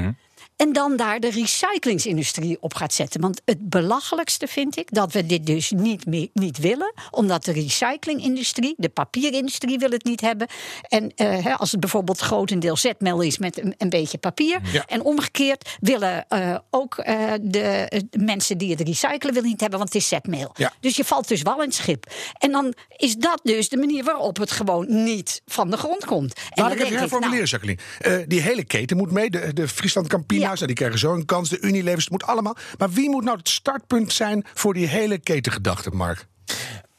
En 0.64 0.74
dan 0.74 0.96
daar 0.96 1.20
de 1.20 1.30
recyclingsindustrie 1.30 2.58
op 2.60 2.74
gaat 2.74 2.94
zetten. 2.94 3.22
Want 3.22 3.42
het 3.46 3.70
belachelijkste 3.70 4.48
vind 4.48 4.78
ik 4.78 4.88
dat 4.92 5.14
we 5.14 5.26
dit 5.26 5.46
dus 5.46 5.72
niet, 5.72 6.06
meer, 6.06 6.28
niet 6.34 6.58
willen. 6.58 6.94
Omdat 7.12 7.46
de 7.46 7.52
recyclingindustrie, 7.52 8.74
de 8.78 8.90
papierindustrie 8.90 9.78
wil 9.78 9.90
het 9.90 10.04
niet 10.04 10.22
hebben. 10.22 10.48
En 10.88 11.12
eh, 11.16 11.60
als 11.60 11.72
het 11.72 11.80
bijvoorbeeld 11.80 12.20
grotendeels 12.20 12.82
zetmeel 12.82 13.22
is 13.22 13.38
met 13.38 13.60
een, 13.60 13.76
een 13.78 13.90
beetje 13.90 14.18
papier. 14.18 14.60
Ja. 14.72 14.86
En 14.88 15.02
omgekeerd 15.02 15.78
willen 15.80 16.26
eh, 16.28 16.58
ook 16.70 16.98
eh, 16.98 17.32
de, 17.42 17.88
de 18.10 18.20
mensen 18.20 18.58
die 18.58 18.72
het 18.72 18.82
recyclen 18.82 19.34
willen 19.34 19.50
niet 19.50 19.62
hebben. 19.62 19.80
Want 19.80 19.94
het 19.94 20.02
is 20.02 20.08
zetmeel. 20.08 20.52
Ja. 20.54 20.74
Dus 20.80 20.96
je 20.96 21.04
valt 21.04 21.28
dus 21.28 21.42
wel 21.42 21.58
in 21.62 21.68
het 21.68 21.76
schip. 21.76 22.12
En 22.38 22.52
dan 22.52 22.74
is 22.98 23.16
dat 23.16 23.40
dus 23.44 23.70
de 23.70 23.78
manier 23.78 24.04
waarop 24.04 24.38
het 24.38 24.52
gewoon 24.52 25.04
niet 25.04 25.42
van 25.46 25.72
de 25.72 25.78
grond 25.78 26.06
komt. 26.06 26.40
Laat 26.54 26.72
ik 26.72 26.74
even 26.74 26.88
denk 26.88 27.00
herformuleren, 27.00 27.50
nou, 27.52 27.78
Jacqueline. 27.78 28.28
Die 28.28 28.42
hele 28.42 28.64
keten 28.64 28.98
moet 28.98 29.12
mee. 29.12 29.30
De, 29.30 29.54
de 29.54 29.68
Friesland 29.68 30.08
Campina's, 30.08 30.53
Nou, 30.56 30.68
die 30.68 30.76
krijgen 30.76 31.00
zo 31.00 31.14
een 31.14 31.26
kans. 31.26 31.50
De 31.50 31.60
Unilevers, 31.60 32.04
het 32.04 32.12
moet 32.12 32.24
allemaal. 32.24 32.56
Maar 32.78 32.92
wie 32.92 33.10
moet 33.10 33.24
nou 33.24 33.38
het 33.38 33.50
startpunt 33.50 34.14
zijn 34.14 34.46
voor 34.54 34.74
die 34.74 34.88
hele 34.88 35.18
ketengedachte, 35.18 35.90
Mark? 35.90 36.26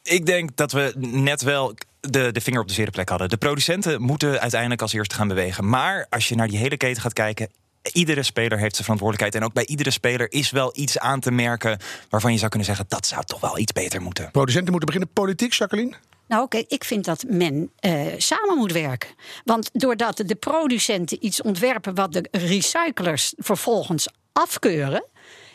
Ik 0.03 0.27
denk 0.27 0.57
dat 0.57 0.73
we 0.73 0.93
net 0.97 1.43
wel 1.43 1.75
de, 2.01 2.33
de 2.33 2.41
vinger 2.41 2.61
op 2.61 2.69
de 2.69 2.75
zere 2.75 2.91
plek 2.91 3.09
hadden. 3.09 3.29
De 3.29 3.37
producenten 3.37 4.03
moeten 4.03 4.41
uiteindelijk 4.41 4.83
als 4.83 4.93
eerste 4.93 5.15
gaan 5.15 5.29
bewegen. 5.29 5.69
Maar 5.69 6.07
als 6.11 6.29
je 6.29 6.35
naar 6.35 6.49
die 6.49 6.59
hele 6.59 6.77
keten 6.77 7.03
gaat 7.03 7.13
kijken. 7.13 7.49
Iedere 7.93 8.23
speler 8.23 8.59
heeft 8.59 8.75
zijn 8.75 8.85
verantwoordelijkheid. 8.85 9.35
En 9.35 9.49
ook 9.49 9.55
bij 9.55 9.67
iedere 9.67 9.91
speler 9.91 10.33
is 10.33 10.51
wel 10.51 10.73
iets 10.75 10.99
aan 10.99 11.21
te 11.21 11.31
merken. 11.31 11.79
waarvan 12.09 12.33
je 12.33 12.39
zou 12.39 12.51
kunnen 12.51 12.69
zeggen: 12.69 12.87
dat 12.89 13.07
zou 13.07 13.25
toch 13.25 13.41
wel 13.41 13.59
iets 13.59 13.73
beter 13.73 14.03
moeten. 14.03 14.31
Producenten 14.31 14.71
moeten 14.71 14.87
beginnen. 14.87 15.13
Politiek, 15.13 15.53
Jacqueline? 15.53 15.95
Nou, 16.29 16.43
oké, 16.43 16.63
ik 16.67 16.85
vind 16.85 17.05
dat 17.05 17.25
men 17.29 17.71
eh, 17.77 18.07
samen 18.17 18.57
moet 18.59 18.73
werken. 18.73 19.11
Want 19.45 19.71
doordat 19.73 20.17
de 20.17 20.35
producenten 20.35 21.25
iets 21.25 21.43
ontwerpen 21.43 21.95
wat 21.95 22.13
de 22.13 22.29
recyclers 22.31 23.35
vervolgens 23.37 24.09
afkeuren. 24.33 25.05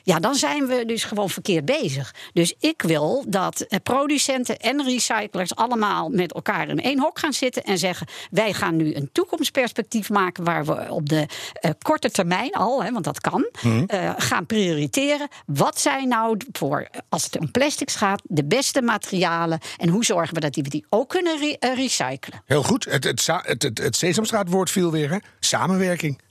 Ja, 0.04 0.20
dan 0.20 0.36
zijn 0.36 0.68
we 0.68 0.86
dus 0.86 1.04
gewoon 1.04 1.30
verkeerd 1.30 1.66
bezig. 1.66 2.14
Dus 2.34 2.54
ik 2.60 2.82
wil 2.82 3.26
dat 3.28 3.62
eh, 3.62 3.80
producenten 3.84 4.58
en 4.58 4.84
recyclers 4.84 5.56
allemaal 5.56 6.10
met 6.10 6.34
elkaar 6.34 6.70
in 6.70 6.82
één 6.82 7.00
hok 7.00 7.20
gaan 7.20 7.34
zitten 7.34 7.64
en 7.64 7.78
zeggen: 7.78 8.08
wij 8.32 8.54
gaan 8.54 8.76
nu 8.76 8.96
een 8.96 9.10
toekomstperspectief 9.12 10.10
maken 10.10 10.44
waar 10.44 10.66
we 10.66 10.86
op 10.90 11.10
de 11.10 11.26
uh, 11.62 11.72
korte 11.82 12.12
termijn 12.12 12.52
al, 12.52 12.84
hè, 12.84 12.92
want 12.92 13.06
dat 13.06 13.22
kan, 13.22 13.50
uh, 13.64 14.14
gaan 14.18 14.46
prioriteren. 14.46 15.28
Wat 15.46 15.80
zijn 15.80 16.08
nou 16.08 16.38
voor, 16.52 16.88
als 17.10 17.24
het 17.24 17.40
om 17.40 17.52
plastics 17.52 17.96
gaat, 17.96 18.22
de 18.24 18.46
beste 18.46 18.82
materialen 18.82 19.60
en 19.78 19.90
hoe 19.90 20.06
zorgen 20.06 20.34
we 20.34 20.40
dat 20.40 20.54
die, 20.54 20.64
we 20.64 20.70
die 20.70 20.86
ook 20.90 21.10
kunnen 21.10 21.38
re 21.38 21.58
uh, 21.60 21.76
recyclen? 21.76 22.42
Heel 22.46 22.64
goed. 22.64 22.86
Het, 22.86 23.04
het, 23.04 23.28
het, 23.28 23.64
het, 23.64 23.78
het 23.78 23.96
Sesamstraatwoord 23.96 24.72
viel 24.72 24.92
weer, 24.92 25.10
hè? 25.10 25.18
Samenwerking. 25.40 26.22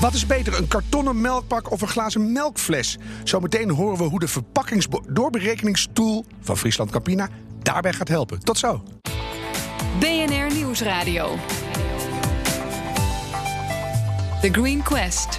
Wat 0.00 0.14
is 0.14 0.26
beter, 0.26 0.58
een 0.58 0.68
kartonnen 0.68 1.20
melkpak 1.20 1.70
of 1.70 1.80
een 1.80 1.88
glazen 1.88 2.32
melkfles? 2.32 2.98
Zometeen 3.24 3.70
horen 3.70 3.98
we 3.98 4.04
hoe 4.04 4.20
de 4.20 4.28
verpakkingsdoorberekeningstool 4.28 6.24
van 6.40 6.56
Friesland 6.56 6.90
Campina 6.90 7.28
daarbij 7.62 7.92
gaat 7.92 8.08
helpen. 8.08 8.38
Tot 8.40 8.58
zo. 8.58 8.82
BNR 9.98 10.54
Nieuwsradio. 10.54 11.36
The 14.40 14.48
Green 14.52 14.82
Quest. 14.82 15.36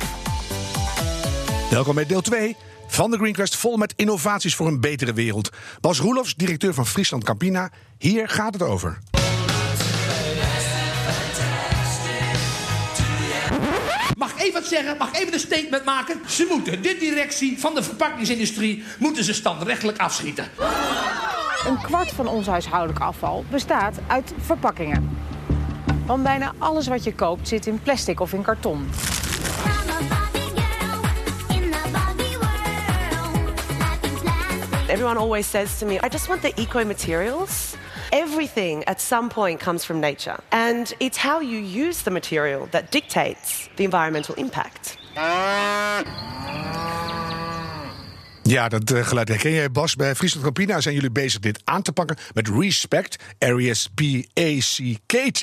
Welkom 1.70 1.96
bij 1.96 2.06
deel 2.06 2.22
2 2.22 2.56
van 2.88 3.12
de 3.12 3.18
Green 3.18 3.34
Quest, 3.34 3.56
vol 3.56 3.78
met 3.78 3.94
innovaties 3.96 4.56
voor 4.56 4.68
een 4.68 4.82
betere 4.82 5.14
wereld. 5.14 5.50
Bas 5.82 6.00
Roelofs, 6.00 6.36
directeur 6.36 6.74
van 6.74 6.86
Friesland 6.86 7.24
Campina. 7.24 7.72
Hier 7.98 8.30
gaat 8.30 8.54
het 8.54 8.64
over. 8.64 9.00
Even 14.50 14.62
wat 14.62 14.70
zeggen? 14.70 14.98
Mag 14.98 15.10
ik 15.10 15.16
even 15.16 15.34
een 15.34 15.40
statement 15.40 15.86
maken? 15.86 16.22
Ze 16.28 16.48
moeten, 16.50 16.82
de 16.82 16.98
directie 17.00 17.60
van 17.60 17.76
de 17.76 17.84
verpakkingsindustrie, 17.84 18.84
moeten 19.00 19.24
ze 19.24 19.34
standrechtelijk 19.34 19.98
afschieten. 19.98 20.48
Een 21.68 21.82
kwart 21.82 22.12
van 22.12 22.28
ons 22.28 22.48
huishoudelijk 22.48 23.00
afval 23.00 23.46
bestaat 23.50 23.98
uit 24.08 24.34
verpakkingen. 24.40 25.18
Want 26.06 26.24
bijna 26.24 26.54
alles 26.58 26.88
wat 26.88 27.04
je 27.04 27.14
koopt 27.14 27.48
zit 27.48 27.68
in 27.68 27.80
plastic 27.84 28.20
of 28.20 28.34
in 28.34 28.42
karton. 28.42 28.90
Everyone 34.88 35.20
always 35.20 35.50
says 35.50 35.78
to 35.78 35.86
me, 35.86 35.94
I 35.94 36.08
just 36.10 36.28
want 36.28 36.42
the 36.42 36.54
eco 36.56 36.86
materials. 36.86 37.76
Everything 38.10 38.86
at 38.86 39.02
some 39.02 39.28
point 39.28 39.64
comes 39.64 39.86
from 39.86 40.00
nature. 40.00 40.36
And 40.50 40.94
it's 40.98 41.18
how 41.18 41.42
you 41.42 41.88
use 41.88 42.04
the 42.04 42.12
material 42.12 42.68
that 42.70 42.92
dictates 42.92 43.70
the 43.76 43.84
environmental 43.84 44.36
impact. 44.36 44.98
Ja, 48.44 48.70
dat 48.70 48.92
uh, 48.92 49.06
geluid 49.06 49.28
herken 49.28 49.52
jij, 49.52 49.72
Bas. 49.72 49.96
Bij 49.96 50.16
Friesland 50.16 50.46
Campina 50.46 50.82
zijn 50.82 50.96
jullie 50.96 51.12
bezig 51.12 51.40
dit 51.40 51.62
aan 51.64 51.82
te 51.82 51.92
pakken 51.92 52.18
met 52.34 52.48
Respect, 52.48 53.24
R-E-S-P-A-C-K-T. 53.40 55.42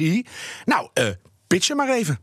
Nou, 0.65 0.89
uh, 0.95 1.07
pitchen 1.47 1.77
maar 1.77 1.89
even. 1.89 2.19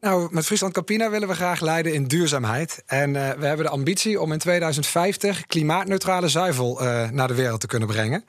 Nou, 0.00 0.28
met 0.30 0.46
Friesland 0.46 0.72
Campina 0.72 1.10
willen 1.10 1.28
we 1.28 1.34
graag 1.34 1.60
leiden 1.60 1.94
in 1.94 2.04
duurzaamheid. 2.04 2.82
En 2.86 3.14
uh, 3.14 3.30
we 3.30 3.46
hebben 3.46 3.66
de 3.66 3.72
ambitie 3.72 4.20
om 4.20 4.32
in 4.32 4.38
2050 4.38 5.46
klimaatneutrale 5.46 6.28
zuivel 6.28 6.82
uh, 6.82 7.10
naar 7.10 7.28
de 7.28 7.34
wereld 7.34 7.60
te 7.60 7.66
kunnen 7.66 7.88
brengen. 7.88 8.24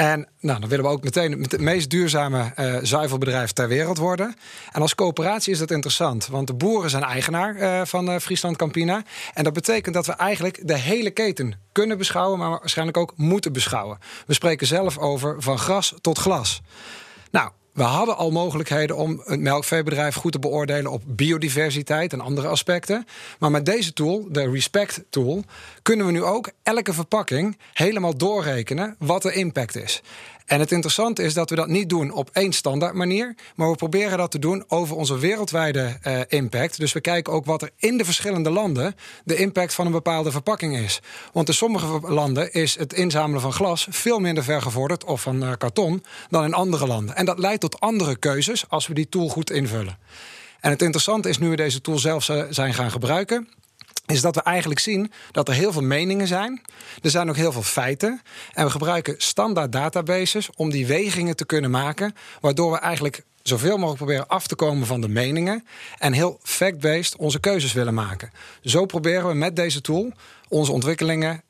En 0.00 0.28
nou, 0.40 0.60
dan 0.60 0.68
willen 0.68 0.84
we 0.84 0.90
ook 0.90 1.02
meteen 1.02 1.42
het 1.42 1.60
meest 1.60 1.90
duurzame 1.90 2.52
uh, 2.56 2.76
zuivelbedrijf 2.82 3.52
ter 3.52 3.68
wereld 3.68 3.98
worden. 3.98 4.36
En 4.72 4.80
als 4.80 4.94
coöperatie 4.94 5.52
is 5.52 5.58
dat 5.58 5.70
interessant, 5.70 6.26
want 6.26 6.46
de 6.46 6.54
boeren 6.54 6.90
zijn 6.90 7.02
eigenaar 7.02 7.56
uh, 7.56 7.80
van 7.84 8.10
uh, 8.10 8.18
Friesland 8.18 8.56
Campina. 8.56 9.02
En 9.34 9.44
dat 9.44 9.52
betekent 9.52 9.94
dat 9.94 10.06
we 10.06 10.12
eigenlijk 10.12 10.68
de 10.68 10.78
hele 10.78 11.10
keten 11.10 11.54
kunnen 11.72 11.98
beschouwen, 11.98 12.38
maar 12.38 12.50
waarschijnlijk 12.50 12.96
ook 12.96 13.12
moeten 13.16 13.52
beschouwen. 13.52 13.98
We 14.26 14.34
spreken 14.34 14.66
zelf 14.66 14.98
over 14.98 15.42
van 15.42 15.58
gras 15.58 15.94
tot 16.00 16.18
glas. 16.18 16.62
Nou, 17.30 17.50
we 17.72 17.82
hadden 17.82 18.16
al 18.16 18.30
mogelijkheden 18.30 18.96
om 18.96 19.22
het 19.24 19.40
melkveebedrijf 19.40 20.14
goed 20.14 20.32
te 20.32 20.38
beoordelen 20.38 20.90
op 20.90 21.02
biodiversiteit 21.06 22.12
en 22.12 22.20
andere 22.20 22.48
aspecten. 22.48 23.06
Maar 23.38 23.50
met 23.50 23.66
deze 23.66 23.92
tool, 23.92 24.26
de 24.30 24.50
Respect 24.50 25.02
Tool, 25.10 25.44
kunnen 25.82 26.06
we 26.06 26.12
nu 26.12 26.22
ook 26.22 26.50
elke 26.62 26.92
verpakking 26.92 27.58
helemaal 27.72 28.16
doorrekenen 28.16 28.96
wat 28.98 29.22
de 29.22 29.32
impact 29.32 29.76
is. 29.76 30.02
En 30.50 30.60
het 30.60 30.72
interessante 30.72 31.22
is 31.22 31.34
dat 31.34 31.50
we 31.50 31.56
dat 31.56 31.68
niet 31.68 31.88
doen 31.88 32.12
op 32.12 32.30
één 32.32 32.52
standaard 32.52 32.94
manier, 32.94 33.34
maar 33.54 33.70
we 33.70 33.76
proberen 33.76 34.18
dat 34.18 34.30
te 34.30 34.38
doen 34.38 34.64
over 34.68 34.96
onze 34.96 35.18
wereldwijde 35.18 35.98
uh, 36.02 36.20
impact. 36.28 36.78
Dus 36.78 36.92
we 36.92 37.00
kijken 37.00 37.32
ook 37.32 37.44
wat 37.44 37.62
er 37.62 37.70
in 37.76 37.98
de 37.98 38.04
verschillende 38.04 38.50
landen 38.50 38.96
de 39.24 39.36
impact 39.36 39.74
van 39.74 39.86
een 39.86 39.92
bepaalde 39.92 40.30
verpakking 40.30 40.76
is. 40.76 41.00
Want 41.32 41.48
in 41.48 41.54
sommige 41.54 42.00
landen 42.02 42.52
is 42.52 42.78
het 42.78 42.92
inzamelen 42.92 43.40
van 43.40 43.52
glas 43.52 43.86
veel 43.90 44.18
minder 44.18 44.44
vergevorderd 44.44 45.04
of 45.04 45.22
van 45.22 45.42
uh, 45.44 45.52
karton 45.58 46.04
dan 46.28 46.44
in 46.44 46.54
andere 46.54 46.86
landen. 46.86 47.16
En 47.16 47.24
dat 47.24 47.38
leidt 47.38 47.60
tot 47.60 47.80
andere 47.80 48.16
keuzes 48.16 48.64
als 48.68 48.86
we 48.86 48.94
die 48.94 49.08
tool 49.08 49.28
goed 49.28 49.50
invullen. 49.50 49.98
En 50.60 50.70
het 50.70 50.82
interessante 50.82 51.28
is 51.28 51.38
nu 51.38 51.48
we 51.48 51.56
deze 51.56 51.80
tool 51.80 51.98
zelf 51.98 52.30
zijn 52.50 52.74
gaan 52.74 52.90
gebruiken 52.90 53.48
is 54.10 54.20
dat 54.20 54.34
we 54.34 54.42
eigenlijk 54.42 54.80
zien 54.80 55.12
dat 55.30 55.48
er 55.48 55.54
heel 55.54 55.72
veel 55.72 55.82
meningen 55.82 56.26
zijn. 56.26 56.62
Er 57.02 57.10
zijn 57.10 57.28
ook 57.28 57.36
heel 57.36 57.52
veel 57.52 57.62
feiten. 57.62 58.22
En 58.52 58.64
we 58.64 58.70
gebruiken 58.70 59.14
standaard 59.18 59.72
databases 59.72 60.50
om 60.56 60.70
die 60.70 60.86
wegingen 60.86 61.36
te 61.36 61.46
kunnen 61.46 61.70
maken, 61.70 62.14
waardoor 62.40 62.70
we 62.70 62.78
eigenlijk 62.78 63.24
zoveel 63.42 63.76
mogelijk 63.76 63.96
proberen 63.96 64.26
af 64.26 64.46
te 64.46 64.54
komen 64.54 64.86
van 64.86 65.00
de 65.00 65.08
meningen 65.08 65.66
en 65.98 66.12
heel 66.12 66.38
fact-based 66.42 67.16
onze 67.16 67.40
keuzes 67.40 67.72
willen 67.72 67.94
maken. 67.94 68.30
Zo 68.62 68.86
proberen 68.86 69.28
we 69.28 69.34
met 69.34 69.56
deze 69.56 69.80
tool 69.80 70.12
onze 70.48 70.72
ontwikkelingen 70.72 71.42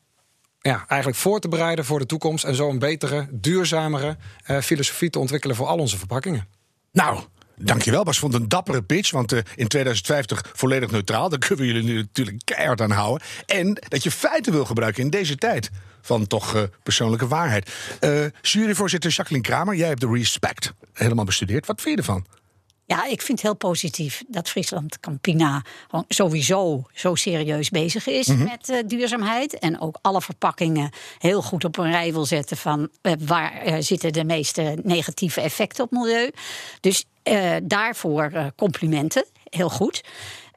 ja, 0.61 0.85
eigenlijk 0.87 1.19
voor 1.19 1.39
te 1.39 1.47
bereiden 1.47 1.85
voor 1.85 1.99
de 1.99 2.05
toekomst 2.05 2.43
en 2.43 2.55
zo 2.55 2.69
een 2.69 2.79
betere, 2.79 3.27
duurzamere 3.31 4.17
uh, 4.47 4.59
filosofie 4.59 5.09
te 5.09 5.19
ontwikkelen 5.19 5.55
voor 5.55 5.67
al 5.67 5.77
onze 5.77 5.97
verpakkingen. 5.97 6.47
Nou, 6.91 7.19
Dankjewel, 7.63 8.03
Bas. 8.03 8.19
Vond 8.19 8.33
een 8.33 8.47
dappere 8.47 8.81
pitch. 8.81 9.11
Want 9.11 9.33
uh, 9.33 9.39
in 9.55 9.67
2050 9.67 10.51
volledig 10.53 10.91
neutraal. 10.91 11.29
Daar 11.29 11.39
kunnen 11.39 11.65
we 11.65 11.73
jullie 11.73 11.93
natuurlijk 11.95 12.37
keihard 12.43 12.81
aan 12.81 12.91
houden. 12.91 13.27
En 13.45 13.77
dat 13.87 14.03
je 14.03 14.11
feiten 14.11 14.51
wil 14.51 14.65
gebruiken 14.65 15.03
in 15.03 15.09
deze 15.09 15.35
tijd. 15.35 15.69
Van 16.01 16.27
toch 16.27 16.55
uh, 16.55 16.61
persoonlijke 16.83 17.27
waarheid. 17.27 17.71
Uh, 18.01 18.25
juryvoorzitter 18.41 19.11
Jacqueline 19.11 19.47
Kramer, 19.47 19.75
jij 19.75 19.87
hebt 19.87 20.01
de 20.01 20.11
Respect 20.11 20.73
helemaal 20.93 21.25
bestudeerd. 21.25 21.65
Wat 21.65 21.81
vind 21.81 21.95
je 21.95 22.01
ervan? 22.01 22.25
Ja, 22.91 23.05
ik 23.05 23.21
vind 23.21 23.37
het 23.37 23.41
heel 23.41 23.55
positief 23.55 24.23
dat 24.27 24.49
Friesland 24.49 24.99
Campina 24.99 25.63
sowieso 26.07 26.83
zo 26.93 27.15
serieus 27.15 27.69
bezig 27.69 28.07
is 28.07 28.27
mm 28.27 28.35
-hmm. 28.35 28.45
met 28.45 28.69
uh, 28.69 28.77
duurzaamheid. 28.85 29.59
En 29.59 29.81
ook 29.81 29.97
alle 30.01 30.21
verpakkingen 30.21 30.89
heel 31.17 31.41
goed 31.41 31.65
op 31.65 31.77
een 31.77 31.91
rij 31.91 32.13
wil 32.13 32.25
zetten 32.25 32.57
van 32.57 32.89
uh, 33.01 33.13
waar 33.19 33.67
uh, 33.67 33.75
zitten 33.79 34.13
de 34.13 34.23
meeste 34.23 34.77
negatieve 34.83 35.41
effecten 35.41 35.83
op 35.83 35.91
milieu. 35.91 36.31
Dus 36.79 37.05
daarvoor 37.63 38.51
complimenten. 38.55 39.25
Heel 39.43 39.69
goed. 39.69 40.03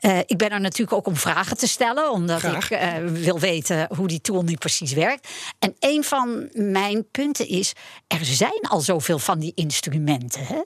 Uh, 0.01 0.19
ik 0.19 0.37
ben 0.37 0.51
er 0.51 0.61
natuurlijk 0.61 0.97
ook 0.97 1.07
om 1.07 1.17
vragen 1.17 1.57
te 1.57 1.69
stellen, 1.69 2.11
omdat 2.11 2.39
Graag. 2.39 2.71
ik 2.71 2.83
uh, 2.83 3.11
wil 3.11 3.39
weten 3.39 3.89
hoe 3.97 4.09
die 4.09 4.21
tool 4.21 4.43
nu 4.43 4.55
precies 4.55 4.93
werkt. 4.93 5.29
En 5.59 5.75
een 5.79 6.05
van 6.05 6.49
mijn 6.53 7.11
punten 7.11 7.49
is: 7.49 7.73
er 8.07 8.25
zijn 8.25 8.61
al 8.69 8.81
zoveel 8.81 9.19
van 9.19 9.39
die 9.39 9.53
instrumenten 9.55 10.47
hè, 10.47 10.63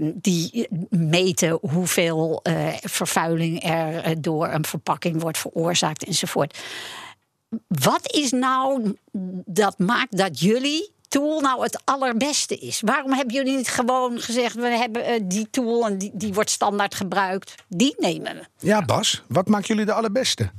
uh, 0.00 0.10
die 0.14 0.68
meten 0.90 1.58
hoeveel 1.60 2.42
vervuiling 2.80 3.64
er 3.64 4.22
door 4.22 4.48
een 4.48 4.64
verpakking 4.64 5.20
wordt 5.20 5.38
veroorzaakt 5.38 6.04
enzovoort. 6.04 6.58
Wat 7.66 8.12
is 8.12 8.30
nou 8.30 8.96
dat 9.44 9.78
maakt 9.78 10.16
dat 10.16 10.40
jullie 10.40 10.92
tool 11.10 11.40
nou 11.40 11.62
het 11.62 11.80
allerbeste 11.84 12.56
is? 12.56 12.80
Waarom 12.80 13.12
hebben 13.12 13.34
jullie 13.34 13.56
niet 13.56 13.68
gewoon 13.68 14.20
gezegd: 14.20 14.54
we 14.54 14.66
hebben 14.66 15.10
uh, 15.10 15.20
die 15.22 15.48
tool 15.50 15.86
en 15.86 15.98
die, 15.98 16.10
die 16.14 16.32
wordt 16.32 16.50
standaard 16.50 16.94
gebruikt? 16.94 17.54
Die 17.68 17.94
nemen 17.98 18.34
we. 18.34 18.66
Ja, 18.66 18.84
Bas, 18.84 19.22
wat 19.28 19.48
maakt 19.48 19.66
jullie 19.66 19.84
de 19.84 19.92
allerbeste? 19.92 20.50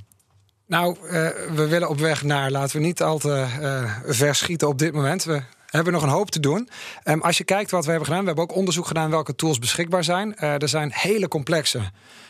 Nou, 0.65 0.97
uh, 1.03 1.11
we 1.55 1.67
willen 1.67 1.89
op 1.89 1.99
weg 1.99 2.23
naar, 2.23 2.51
laten 2.51 2.77
we 2.77 2.85
niet 2.85 3.01
al 3.01 3.17
te 3.17 3.45
uh, 3.59 3.97
verschieten 4.05 4.67
op 4.67 4.77
dit 4.77 4.93
moment. 4.93 5.23
We 5.23 5.41
hebben 5.65 5.93
nog 5.93 6.03
een 6.03 6.09
hoop 6.09 6.31
te 6.31 6.39
doen. 6.39 6.69
Um, 7.03 7.21
als 7.21 7.37
je 7.37 7.43
kijkt 7.43 7.71
wat 7.71 7.83
we 7.83 7.89
hebben 7.89 8.07
gedaan, 8.07 8.21
we 8.21 8.27
hebben 8.27 8.49
ook 8.49 8.55
onderzoek 8.55 8.87
gedaan 8.87 9.09
welke 9.09 9.35
tools 9.35 9.59
beschikbaar 9.59 10.03
zijn. 10.03 10.37
er 10.37 10.69
zijn 10.69 10.91
hele 10.93 11.27
complexe 11.27 11.81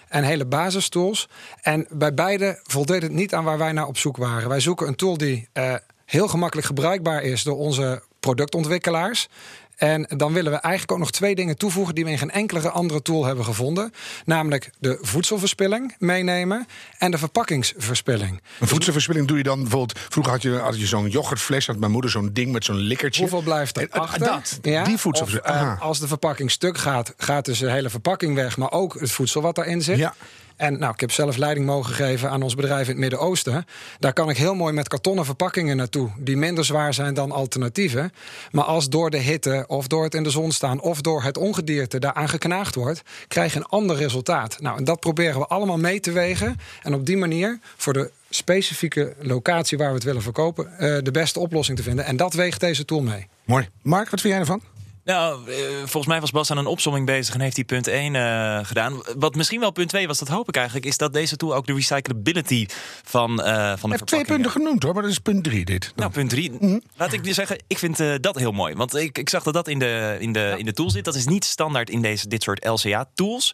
en 0.08 0.24
hele 0.24 0.46
basistools. 0.46 1.30
En 1.62 1.88
bij 1.90 2.13
beide 2.13 2.60
voldeed 2.63 3.01
het 3.01 3.12
niet 3.12 3.34
aan 3.34 3.44
waar 3.44 3.58
wij 3.58 3.72
naar 3.72 3.88
op 3.88 3.98
zoek 3.98 4.18
waren. 4.18 4.50
Wij 4.50 4.60
zoeken 4.60 4.88
een 4.88 4.96
tool 4.96 5.18
die 5.18 5.50
heel 6.06 6.28
gemakkelijk 6.28 6.68
gebruikbaar 6.68 7.22
is 7.22 7.44
door 7.44 7.58
onze 7.58 8.04
productontwikkelaars. 8.22 9.28
En 9.82 10.08
dan 10.18 10.34
willen 10.34 10.51
we 10.51 10.58
eigenlijk 10.58 10.92
ook 10.92 11.00
nog 11.00 11.12
twee 11.12 11.36
dingen 11.36 11.58
toevoegen 11.58 11.96
die 11.96 12.06
we 12.06 12.12
in 12.12 12.18
geen 12.18 12.32
enkele 12.32 12.70
andere 12.70 13.01
tool 13.01 13.25
hebben 13.25 13.46
gevonden. 13.46 13.94
Namelijk 14.25 14.70
de 14.80 14.98
voedselverspilling 15.01 15.96
meenemen 16.00 16.68
en 16.98 17.12
de 17.12 17.18
verpakkingsverspilling. 17.18 18.42
Een 18.60 18.68
voedselverspilling 18.68 19.28
doe 19.28 19.38
je 19.38 19.44
dan 19.44 19.62
bijvoorbeeld. 19.62 20.00
Vroeger 20.10 20.32
had 20.32 20.42
je, 20.42 20.51
had 20.51 20.80
je 20.80 20.86
zo'n 20.86 21.10
yoghurtfles, 21.10 21.68
had 21.68 21.78
mijn 21.78 21.92
moeder 21.92 22.12
zo'n 22.12 22.30
ding 22.34 22.51
met 22.51 22.66
zo'n 22.66 22.75
likkertje. 22.75 23.22
Hoeveel 23.22 23.42
blijft 23.42 23.78
er 23.78 23.90
en, 23.90 24.00
achter? 24.00 24.20
Dat, 24.20 24.60
ja? 24.62 24.84
die 24.84 24.98
voedselverspilling. 24.98 25.72
Of, 25.72 25.75
uh, 25.75 25.82
als 25.82 26.00
de 26.00 26.08
verpakking 26.08 26.51
stuk 26.51 26.78
gaat, 26.78 27.13
gaat 27.18 27.46
dus 27.46 27.60
de 27.60 27.72
hele 27.72 27.90
verpakking 27.90 28.36
weg, 28.36 28.58
maar 28.58 28.72
ook 28.72 29.00
het 29.00 29.12
voedsel 29.12 29.42
wat 29.42 29.56
daarin 29.56 29.82
zit. 29.82 29.98
Ja. 29.98 30.13
En 30.62 30.80
nou, 30.80 30.94
ik 30.94 31.00
heb 31.00 31.12
zelf 31.12 31.38
leiding 31.38 31.65
mogen 31.65 31.94
geven 31.94 32.30
aan 32.30 32.41
ons 32.41 32.56
bedrijf 32.56 32.82
in 32.82 32.88
het 32.88 32.98
Midden-Oosten. 32.98 33.65
Daar 34.00 34.13
kan 34.13 34.30
ik 34.30 34.38
heel 34.38 34.56
mooi 34.56 34.74
met 34.74 34.88
kartonnen 34.88 35.25
verpakkingen 35.25 35.77
naartoe, 35.77 36.10
die 36.18 36.38
minder 36.38 36.65
zwaar 36.65 36.94
zijn 36.94 37.13
dan 37.13 37.32
alternatieven. 37.32 38.12
Maar 38.51 38.63
als 38.63 38.89
door 38.89 39.10
de 39.10 39.18
hitte 39.18 39.63
of 39.68 39.88
door 39.88 40.03
het 40.03 40.13
in 40.13 40.24
de 40.24 40.30
zon 40.30 40.51
staan 40.51 40.82
of 40.82 41.01
door 41.01 41.24
het 41.24 41.38
ongedierte 41.38 42.00
daaraan 42.00 42.30
geknaagd 42.30 42.75
wordt, 42.75 43.01
krijg 43.27 43.53
je 43.53 43.60
een 43.60 43.65
ander 43.65 43.96
resultaat. 43.96 44.60
Nou, 44.60 44.77
en 44.77 44.84
dat 44.84 45.00
proberen 45.00 45.39
we 45.39 45.48
allemaal 45.48 45.77
mee 45.77 46.00
te 46.00 46.12
wegen. 46.12 46.60
En 46.82 46.94
op 46.94 47.06
die 47.06 47.18
manier 47.18 47.60
voor 47.77 47.94
de 47.94 48.12
specifieke 48.30 49.15
locatie 49.20 49.77
waar 49.77 49.89
we 49.89 49.96
het 49.96 50.03
willen 50.03 50.22
verkopen, 50.22 50.77
eh, 50.77 50.98
de 51.03 51.12
beste 51.12 51.39
oplossing 51.39 51.77
te 51.77 51.84
vinden. 51.84 52.06
En 52.06 52.18
dat 52.18 52.34
weegt 52.34 52.60
deze 52.60 52.86
tool 52.86 53.01
mee. 53.01 53.27
Mooi. 53.46 53.70
Mark, 53.82 54.10
wat 54.10 54.22
vind 54.22 54.34
jij 54.34 54.41
ervan? 54.41 54.71
Nou, 55.03 55.51
eh, 55.51 55.55
volgens 55.77 56.05
mij 56.05 56.20
was 56.20 56.31
Bas 56.31 56.51
aan 56.51 56.58
een 56.58 56.65
opsomming 56.65 57.05
bezig 57.05 57.34
en 57.34 57.41
heeft 57.41 57.55
hij 57.55 57.65
punt 57.65 57.88
1 57.88 58.13
uh, 58.13 58.60
gedaan. 58.63 59.01
Wat 59.17 59.36
misschien 59.36 59.60
wel 59.60 59.72
punt 59.72 59.89
2 59.89 60.08
was, 60.08 60.20
dat 60.20 60.27
hoop 60.27 60.48
ik 60.48 60.55
eigenlijk, 60.55 60.86
is 60.86 60.98
dat 60.98 61.13
deze 61.13 61.36
tool 61.36 61.55
ook 61.55 61.65
de 61.65 61.74
recyclability 61.74 62.65
van, 63.03 63.31
uh, 63.39 63.74
van 63.77 63.89
de 63.89 63.96
Ik 63.96 64.05
twee 64.05 64.25
punten 64.25 64.51
genoemd 64.51 64.84
hoor, 64.84 64.93
maar 64.93 65.01
dat 65.01 65.12
is 65.12 65.20
punt 65.20 65.43
3 65.43 65.65
dit. 65.65 65.81
Dan. 65.81 65.91
Nou, 65.96 66.12
punt 66.12 66.29
3. 66.29 66.51
Mm. 66.60 66.81
Laat 66.96 67.13
ik 67.13 67.34
zeggen, 67.34 67.63
ik 67.67 67.77
vind 67.77 68.00
uh, 68.00 68.15
dat 68.20 68.36
heel 68.36 68.51
mooi. 68.51 68.75
Want 68.75 68.96
ik, 68.96 69.17
ik 69.17 69.29
zag 69.29 69.43
dat 69.43 69.53
dat 69.53 69.67
in 69.67 69.79
de, 69.79 70.17
in, 70.20 70.31
de, 70.31 70.39
ja. 70.39 70.55
in 70.55 70.65
de 70.65 70.74
tool 70.74 70.89
zit. 70.89 71.05
Dat 71.05 71.15
is 71.15 71.25
niet 71.25 71.46
standaard 71.46 71.89
in 71.89 72.01
deze, 72.01 72.27
dit 72.27 72.43
soort 72.43 72.65
LCA-tools. 72.65 73.53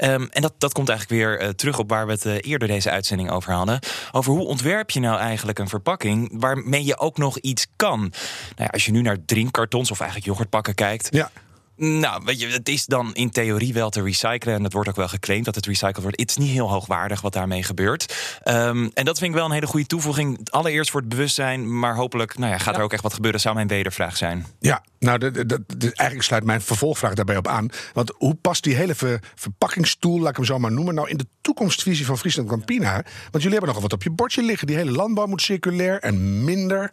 Um, 0.00 0.28
en 0.30 0.42
dat, 0.42 0.54
dat 0.58 0.72
komt 0.72 0.88
eigenlijk 0.88 1.20
weer 1.20 1.54
terug 1.54 1.78
op 1.78 1.88
waar 1.88 2.06
we 2.06 2.12
het 2.12 2.44
eerder 2.44 2.68
deze 2.68 2.90
uitzending 2.90 3.30
over 3.30 3.52
hadden. 3.52 3.78
Over 4.12 4.32
hoe 4.32 4.46
ontwerp 4.46 4.90
je 4.90 5.00
nou 5.00 5.18
eigenlijk 5.18 5.58
een 5.58 5.68
verpakking 5.68 6.30
waarmee 6.32 6.84
je 6.84 6.98
ook 6.98 7.18
nog 7.18 7.38
iets 7.38 7.66
kan. 7.76 7.98
Nou 7.98 8.12
ja, 8.56 8.66
als 8.66 8.84
je 8.84 8.92
nu 8.92 9.02
naar 9.02 9.24
drinkkartons 9.24 9.90
of 9.90 10.00
eigenlijk 10.00 10.28
yoghurtpakken 10.28 10.74
kijkt. 10.74 10.81
Ja. 11.10 11.30
Nou, 11.76 12.22
weet 12.24 12.40
je, 12.40 12.46
het 12.46 12.68
is 12.68 12.86
dan 12.86 13.14
in 13.14 13.30
theorie 13.30 13.72
wel 13.72 13.90
te 13.90 14.02
recyclen. 14.02 14.54
En 14.54 14.64
het 14.64 14.72
wordt 14.72 14.88
ook 14.88 14.96
wel 14.96 15.08
geclaimd 15.08 15.44
dat 15.44 15.54
het 15.54 15.66
recycled 15.66 16.02
wordt. 16.02 16.20
Het 16.20 16.30
is 16.30 16.36
niet 16.36 16.50
heel 16.50 16.70
hoogwaardig 16.70 17.20
wat 17.20 17.32
daarmee 17.32 17.62
gebeurt. 17.62 18.16
Um, 18.44 18.90
en 18.94 19.04
dat 19.04 19.18
vind 19.18 19.30
ik 19.30 19.36
wel 19.36 19.44
een 19.44 19.52
hele 19.52 19.66
goede 19.66 19.86
toevoeging. 19.86 20.50
Allereerst 20.50 20.90
voor 20.90 21.00
het 21.00 21.08
bewustzijn, 21.08 21.78
maar 21.78 21.94
hopelijk 21.94 22.38
nou 22.38 22.52
ja, 22.52 22.58
gaat 22.58 22.74
ja. 22.74 22.78
er 22.78 22.84
ook 22.84 22.92
echt 22.92 23.02
wat 23.02 23.14
gebeuren. 23.14 23.40
Zou 23.40 23.54
mijn 23.54 23.66
wedervraag 23.66 24.16
zijn. 24.16 24.46
Ja, 24.58 24.82
nou, 24.98 25.18
de, 25.18 25.30
de, 25.30 25.64
de, 25.76 25.94
eigenlijk 25.94 26.22
sluit 26.28 26.44
mijn 26.44 26.60
vervolgvraag 26.60 27.14
daarbij 27.14 27.36
op 27.36 27.48
aan. 27.48 27.68
Want 27.92 28.12
hoe 28.18 28.34
past 28.34 28.62
die 28.62 28.74
hele 28.74 28.94
ver, 28.94 29.20
verpakkingstoel, 29.34 30.20
laat 30.20 30.30
ik 30.30 30.36
hem 30.36 30.44
zo 30.44 30.58
maar 30.58 30.72
noemen, 30.72 30.94
nou 30.94 31.08
in 31.08 31.16
de 31.16 31.26
toekomstvisie 31.40 32.06
van 32.06 32.18
Friesland 32.18 32.48
Campina? 32.48 32.92
Want 33.30 33.42
jullie 33.42 33.50
hebben 33.50 33.66
nogal 33.66 33.82
wat 33.82 33.92
op 33.92 34.02
je 34.02 34.10
bordje 34.10 34.42
liggen. 34.42 34.66
Die 34.66 34.76
hele 34.76 34.90
landbouw 34.90 35.26
moet 35.26 35.42
circulair 35.42 36.00
en 36.00 36.44
minder. 36.44 36.92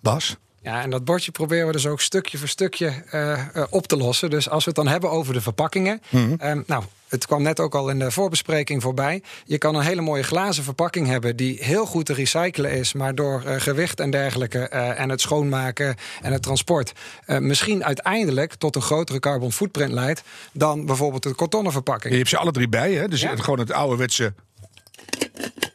Bas? 0.00 0.36
Ja, 0.62 0.82
en 0.82 0.90
dat 0.90 1.04
bordje 1.04 1.30
proberen 1.30 1.66
we 1.66 1.72
dus 1.72 1.86
ook 1.86 2.00
stukje 2.00 2.38
voor 2.38 2.48
stukje 2.48 3.02
uh, 3.14 3.38
uh, 3.56 3.64
op 3.70 3.86
te 3.86 3.96
lossen. 3.96 4.30
Dus 4.30 4.48
als 4.48 4.64
we 4.64 4.70
het 4.70 4.84
dan 4.84 4.88
hebben 4.88 5.10
over 5.10 5.32
de 5.32 5.40
verpakkingen. 5.40 6.02
Mm-hmm. 6.08 6.36
Um, 6.44 6.64
nou, 6.66 6.84
het 7.08 7.26
kwam 7.26 7.42
net 7.42 7.60
ook 7.60 7.74
al 7.74 7.88
in 7.88 7.98
de 7.98 8.10
voorbespreking 8.10 8.82
voorbij. 8.82 9.22
Je 9.44 9.58
kan 9.58 9.74
een 9.74 9.82
hele 9.82 10.00
mooie 10.00 10.22
glazen 10.22 10.64
verpakking 10.64 11.06
hebben 11.06 11.36
die 11.36 11.64
heel 11.64 11.86
goed 11.86 12.06
te 12.06 12.12
recyclen 12.12 12.70
is, 12.70 12.92
maar 12.92 13.14
door 13.14 13.42
uh, 13.46 13.54
gewicht 13.58 14.00
en 14.00 14.10
dergelijke 14.10 14.58
en 14.68 15.08
het 15.08 15.20
schoonmaken 15.20 15.96
en 16.22 16.32
het 16.32 16.42
transport 16.42 16.92
misschien 17.26 17.84
uiteindelijk 17.84 18.54
tot 18.54 18.76
een 18.76 18.82
grotere 18.82 19.18
carbon 19.18 19.52
footprint 19.52 19.92
leidt 19.92 20.22
dan 20.52 20.86
bijvoorbeeld 20.86 21.22
de 21.22 21.34
kartonnen 21.34 21.72
verpakking. 21.72 22.12
Je 22.12 22.18
hebt 22.18 22.30
ze 22.30 22.38
alle 22.38 22.52
drie 22.52 22.68
bij, 22.68 22.92
hè? 22.92 23.08
Dus 23.08 23.20
ja. 23.20 23.36
gewoon 23.36 23.58
het 23.58 23.72
ouderwetse. 23.72 24.34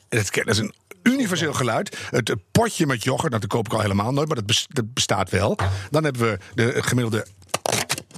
Dat 0.09 0.31
is 0.45 0.57
een 0.57 0.73
universeel 1.07 1.53
geluid. 1.53 1.97
Het 2.09 2.35
potje 2.51 2.85
met 2.85 3.03
yoghurt, 3.03 3.29
nou, 3.29 3.41
dat 3.41 3.50
koop 3.50 3.65
ik 3.65 3.74
al 3.74 3.81
helemaal 3.81 4.12
nooit, 4.12 4.27
maar 4.27 4.38
dat 4.67 4.93
bestaat 4.93 5.29
wel. 5.29 5.57
Dan 5.91 6.03
hebben 6.03 6.21
we 6.21 6.38
de 6.55 6.83
gemiddelde 6.83 7.25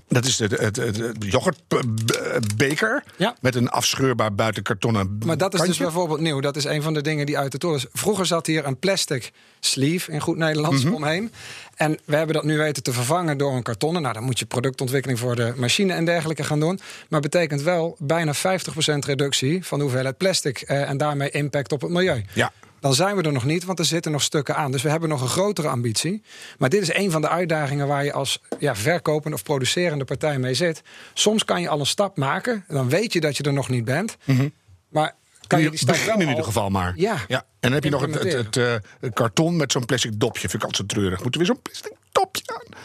dat 0.09 0.25
is 0.25 0.39
het, 0.39 0.51
het, 0.59 1.15
yoghurtbeker 1.19 3.03
ja. 3.17 3.35
met 3.41 3.55
een 3.55 3.69
afscheurbaar 3.69 4.35
buitenkartonnen 4.35 5.17
Maar 5.25 5.37
dat 5.37 5.53
is 5.53 5.59
kantje. 5.59 5.77
dus 5.77 5.91
bijvoorbeeld 5.91 6.19
nieuw. 6.19 6.39
Dat 6.39 6.55
is 6.55 6.63
een 6.63 6.81
van 6.81 6.93
de 6.93 7.01
dingen 7.01 7.25
die 7.25 7.37
uit 7.37 7.51
de 7.51 7.57
tool 7.57 7.75
is. 7.75 7.85
Vroeger 7.93 8.25
zat 8.25 8.45
hier 8.47 8.65
een 8.65 8.79
plastic 8.79 9.31
sleeve 9.59 10.11
in 10.11 10.19
goed 10.19 10.37
Nederlands 10.37 10.83
Mhm. 10.83 10.93
omheen. 10.93 11.31
En 11.75 11.97
we 12.05 12.15
hebben 12.15 12.35
dat 12.35 12.43
nu 12.43 12.57
weten 12.57 12.83
te 12.83 12.93
vervangen 12.93 13.37
door 13.37 13.55
een 13.55 13.63
kartonnen. 13.63 14.01
Nou, 14.01 14.13
dan 14.13 14.23
moet 14.23 14.39
je 14.39 14.45
productontwikkeling 14.45 15.19
voor 15.19 15.35
de 15.35 15.53
machine 15.55 15.93
en 15.93 16.05
dergelijke 16.05 16.43
gaan 16.43 16.59
doen. 16.59 16.79
Maar 17.09 17.21
betekent 17.21 17.61
wel 17.61 17.95
bijna 17.99 18.33
50% 18.33 19.05
reductie 19.05 19.65
van 19.65 19.77
de 19.77 19.83
hoeveelheid 19.83 20.17
plastic 20.17 20.61
eh, 20.61 20.89
en 20.89 20.97
daarmee 20.97 21.29
impact 21.29 21.71
op 21.71 21.81
het 21.81 21.91
milieu. 21.91 22.25
Ja. 22.33 22.51
Dan 22.79 22.93
zijn 22.93 23.15
we 23.15 23.21
er 23.21 23.31
nog 23.31 23.45
niet, 23.45 23.63
want 23.63 23.79
er 23.79 23.85
zitten 23.85 24.11
nog 24.11 24.21
stukken 24.21 24.55
aan. 24.55 24.71
Dus 24.71 24.81
we 24.81 24.89
hebben 24.89 25.09
nog 25.09 25.21
een 25.21 25.27
grotere 25.27 25.67
ambitie. 25.67 26.23
Maar 26.57 26.69
dit 26.69 26.81
is 26.81 26.93
een 26.93 27.11
van 27.11 27.21
de 27.21 27.29
uitdagingen 27.29 27.87
waar 27.87 28.03
je 28.03 28.13
als 28.13 28.41
ja, 28.59 28.75
verkopende 28.75 29.35
of 29.35 29.43
producerende 29.43 30.05
partij 30.05 30.39
mee 30.39 30.53
zit. 30.53 30.81
Soms 31.13 31.45
kan 31.45 31.61
je 31.61 31.69
al 31.69 31.79
een 31.79 31.85
stap 31.85 32.17
maken. 32.17 32.65
Dan 32.67 32.89
weet 32.89 33.13
je 33.13 33.19
dat 33.19 33.37
je 33.37 33.43
er 33.43 33.53
nog 33.53 33.69
niet 33.69 33.85
bent. 33.85 34.17
Mhm. 34.23 34.49
Maar 34.89 35.15
kan 35.47 35.61
je 35.61 35.69
Begin 35.69 36.05
wel 36.05 36.19
in 36.19 36.29
ieder 36.29 36.43
geval 36.43 36.69
maar. 36.69 36.93
Ja. 36.95 37.17
En 37.27 37.43
dan 37.59 37.71
heb 37.71 37.83
je 37.83 37.89
nog 37.89 38.01
het, 38.01 38.13
het, 38.13 38.33
het, 38.33 38.57
eh, 38.57 39.11
karton 39.13 39.55
met 39.55 39.71
zo'n 39.71 39.85
plastic 39.85 40.19
dopje. 40.19 40.49
Vind 40.49 40.53
ik 40.53 40.63
altijd 40.63 40.89
zo 40.89 40.95
treurig. 40.95 41.23
Moeten 41.23 41.41
we 41.41 41.45
weer 41.45 41.55
zo'n 41.55 41.61
plastic 41.61 41.93
dopje 42.11 42.41
aan? 42.45 42.77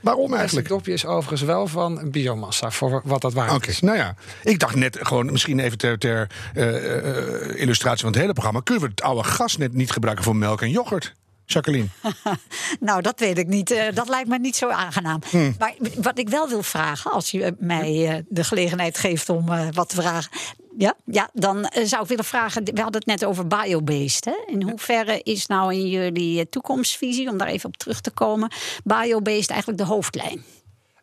Waarom 0.00 0.34
eigenlijk? 0.34 0.68
dopje 0.68 0.92
is 0.92 1.06
overigens 1.06 1.42
wel 1.42 1.66
van 1.66 2.10
biomassa, 2.10 2.70
voor 2.70 3.02
wat 3.04 3.20
dat 3.20 3.32
waard 3.32 3.68
is. 3.68 3.80
nou 3.80 3.96
ja. 3.96 4.14
Ik 4.42 4.58
dacht 4.58 4.74
net 4.74 4.98
gewoon, 5.00 5.32
misschien 5.32 5.58
even 5.58 5.78
ter, 5.78 5.98
ter 5.98 6.30
eh, 6.54 6.96
eh, 6.96 7.60
illustratie 7.60 8.00
van 8.00 8.10
het 8.10 8.20
hele 8.20 8.32
programma. 8.32 8.60
Kunnen 8.60 8.82
we 8.84 8.90
het 8.90 9.02
oude 9.02 9.24
gasnet 9.24 9.72
niet 9.72 9.90
gebruiken 9.90 10.24
voor 10.24 10.36
melk 10.36 10.62
en 10.62 10.70
yoghurt? 10.70 11.14
Jacqueline. 11.44 11.86
Nou, 12.80 13.02
dat 13.02 13.20
weet 13.20 13.38
ik 13.38 13.46
niet. 13.46 13.70
Eh, 13.70 13.84
dat 13.94 14.08
lijkt 14.08 14.28
me 14.28 14.38
niet 14.38 14.56
zo 14.56 14.68
aangenaam. 14.68 15.20
Hm. 15.30 15.52
Maar 15.58 15.74
wat 15.96 16.18
ik 16.18 16.28
wel 16.28 16.48
wil 16.48 16.62
vragen, 16.62 17.12
als 17.12 17.30
je 17.30 17.54
mij 17.58 18.24
de 18.28 18.44
gelegenheid 18.44 18.98
geeft 18.98 19.28
om 19.28 19.46
wat 19.72 19.88
te 19.88 19.94
vragen. 19.94 20.30
Ja, 20.78 20.94
ja 21.04 21.30
dan 21.32 21.64
eh, 21.64 21.84
zou 21.84 22.02
ik 22.02 22.08
willen 22.08 22.24
vragen. 22.24 22.64
We 22.64 22.80
hadden 22.80 23.00
het 23.00 23.06
net 23.06 23.24
over 23.24 23.46
biobased. 23.46 24.24
Hè? 24.24 24.34
In 24.46 24.62
hoeverre 24.62 25.20
is 25.22 25.46
nou 25.46 25.74
in 25.74 25.88
jullie 25.88 26.38
eh, 26.38 26.46
toekomstvisie, 26.50 27.28
om 27.28 27.36
daar 27.36 27.48
even 27.48 27.68
op 27.68 27.76
terug 27.76 28.00
te 28.00 28.10
komen, 28.10 28.50
biobased 28.84 29.50
eigenlijk 29.50 29.80
de 29.80 29.86
hoofdlijn? 29.86 30.42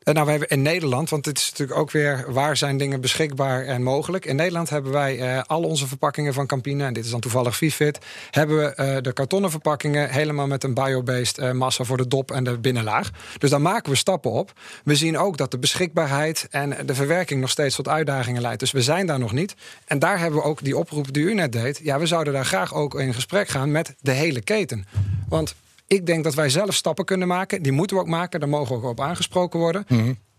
Eh, 0.10 0.16
Nou, 0.16 0.26
we 0.26 0.32
hebben 0.32 0.50
in 0.50 0.62
Nederland, 0.62 1.10
want 1.10 1.26
het 1.26 1.38
is 1.38 1.50
natuurlijk 1.50 1.80
ook 1.80 1.92
weer 1.92 2.26
waar 2.28 2.58
zijn 2.58 2.78
dingen 2.78 3.02
beschikbaar 3.02 3.66
en 3.66 3.84
mogelijk. 3.84 4.26
In 4.26 4.36
Nederland 4.36 4.70
hebben 4.70 4.92
wij 4.92 5.20
eh, 5.20 5.42
al 5.46 5.64
onze 5.64 5.88
verpakkingen 5.88 6.34
van 6.34 6.48
Campina, 6.48 6.86
en 6.86 6.94
dit 6.94 7.06
is 7.06 7.12
dan 7.12 7.20
toevallig 7.20 7.56
Vivit, 7.56 8.00
hebben 8.32 8.58
we 8.58 8.74
eh, 8.74 8.98
de 9.02 9.14
kartonnen 9.14 9.52
verpakkingen 9.52 10.10
helemaal 10.10 10.48
met 10.48 10.64
een 10.64 10.74
biobased 10.74 11.54
massa 11.54 11.84
voor 11.84 11.98
de 11.98 12.08
dop 12.08 12.32
en 12.32 12.44
de 12.44 12.58
binnenlaag. 12.58 13.10
Dus 13.38 13.50
daar 13.50 13.62
maken 13.62 13.92
we 13.92 13.98
stappen 13.98 14.32
op. 14.32 14.54
We 14.84 14.96
zien 14.96 15.18
ook 15.18 15.38
dat 15.38 15.52
de 15.52 15.60
beschikbaarheid 15.60 16.48
en 16.50 16.76
de 16.86 16.96
verwerking 16.96 17.42
nog 17.42 17.50
steeds 17.50 17.76
tot 17.76 17.88
uitdagingen 17.88 18.42
leidt. 18.42 18.60
Dus 18.60 18.72
we 18.72 18.82
zijn 18.82 19.06
daar 19.06 19.20
nog 19.20 19.32
niet. 19.32 19.56
En 19.86 20.00
daar 20.00 20.20
hebben 20.20 20.40
we 20.40 20.46
ook 20.46 20.64
die 20.64 20.78
oproep 20.78 21.14
die 21.14 21.24
u 21.24 21.34
net 21.34 21.52
deed. 21.52 21.80
Ja, 21.84 22.00
we 22.00 22.06
zouden 22.06 22.34
daar 22.34 22.46
graag 22.46 22.74
ook 22.74 23.00
in 23.00 23.14
gesprek 23.14 23.48
gaan 23.48 23.72
met 23.72 23.96
de 24.02 24.12
hele 24.12 24.42
keten. 24.42 24.86
Want 25.28 25.56
ik 25.90 26.06
denk 26.06 26.24
dat 26.24 26.34
wij 26.34 26.50
zelf 26.50 26.76
stappen 26.76 27.06
kunnen 27.06 27.28
maken. 27.28 27.62
Die 27.62 27.72
moeten 27.72 27.96
we 27.96 28.02
ook 28.02 28.10
maken. 28.10 28.40
Daar 28.40 28.50
mogen 28.50 28.76
we 28.76 28.82
ook 28.82 28.92
op 28.92 29.00
aangesproken 29.00 29.60
worden. 29.60 29.86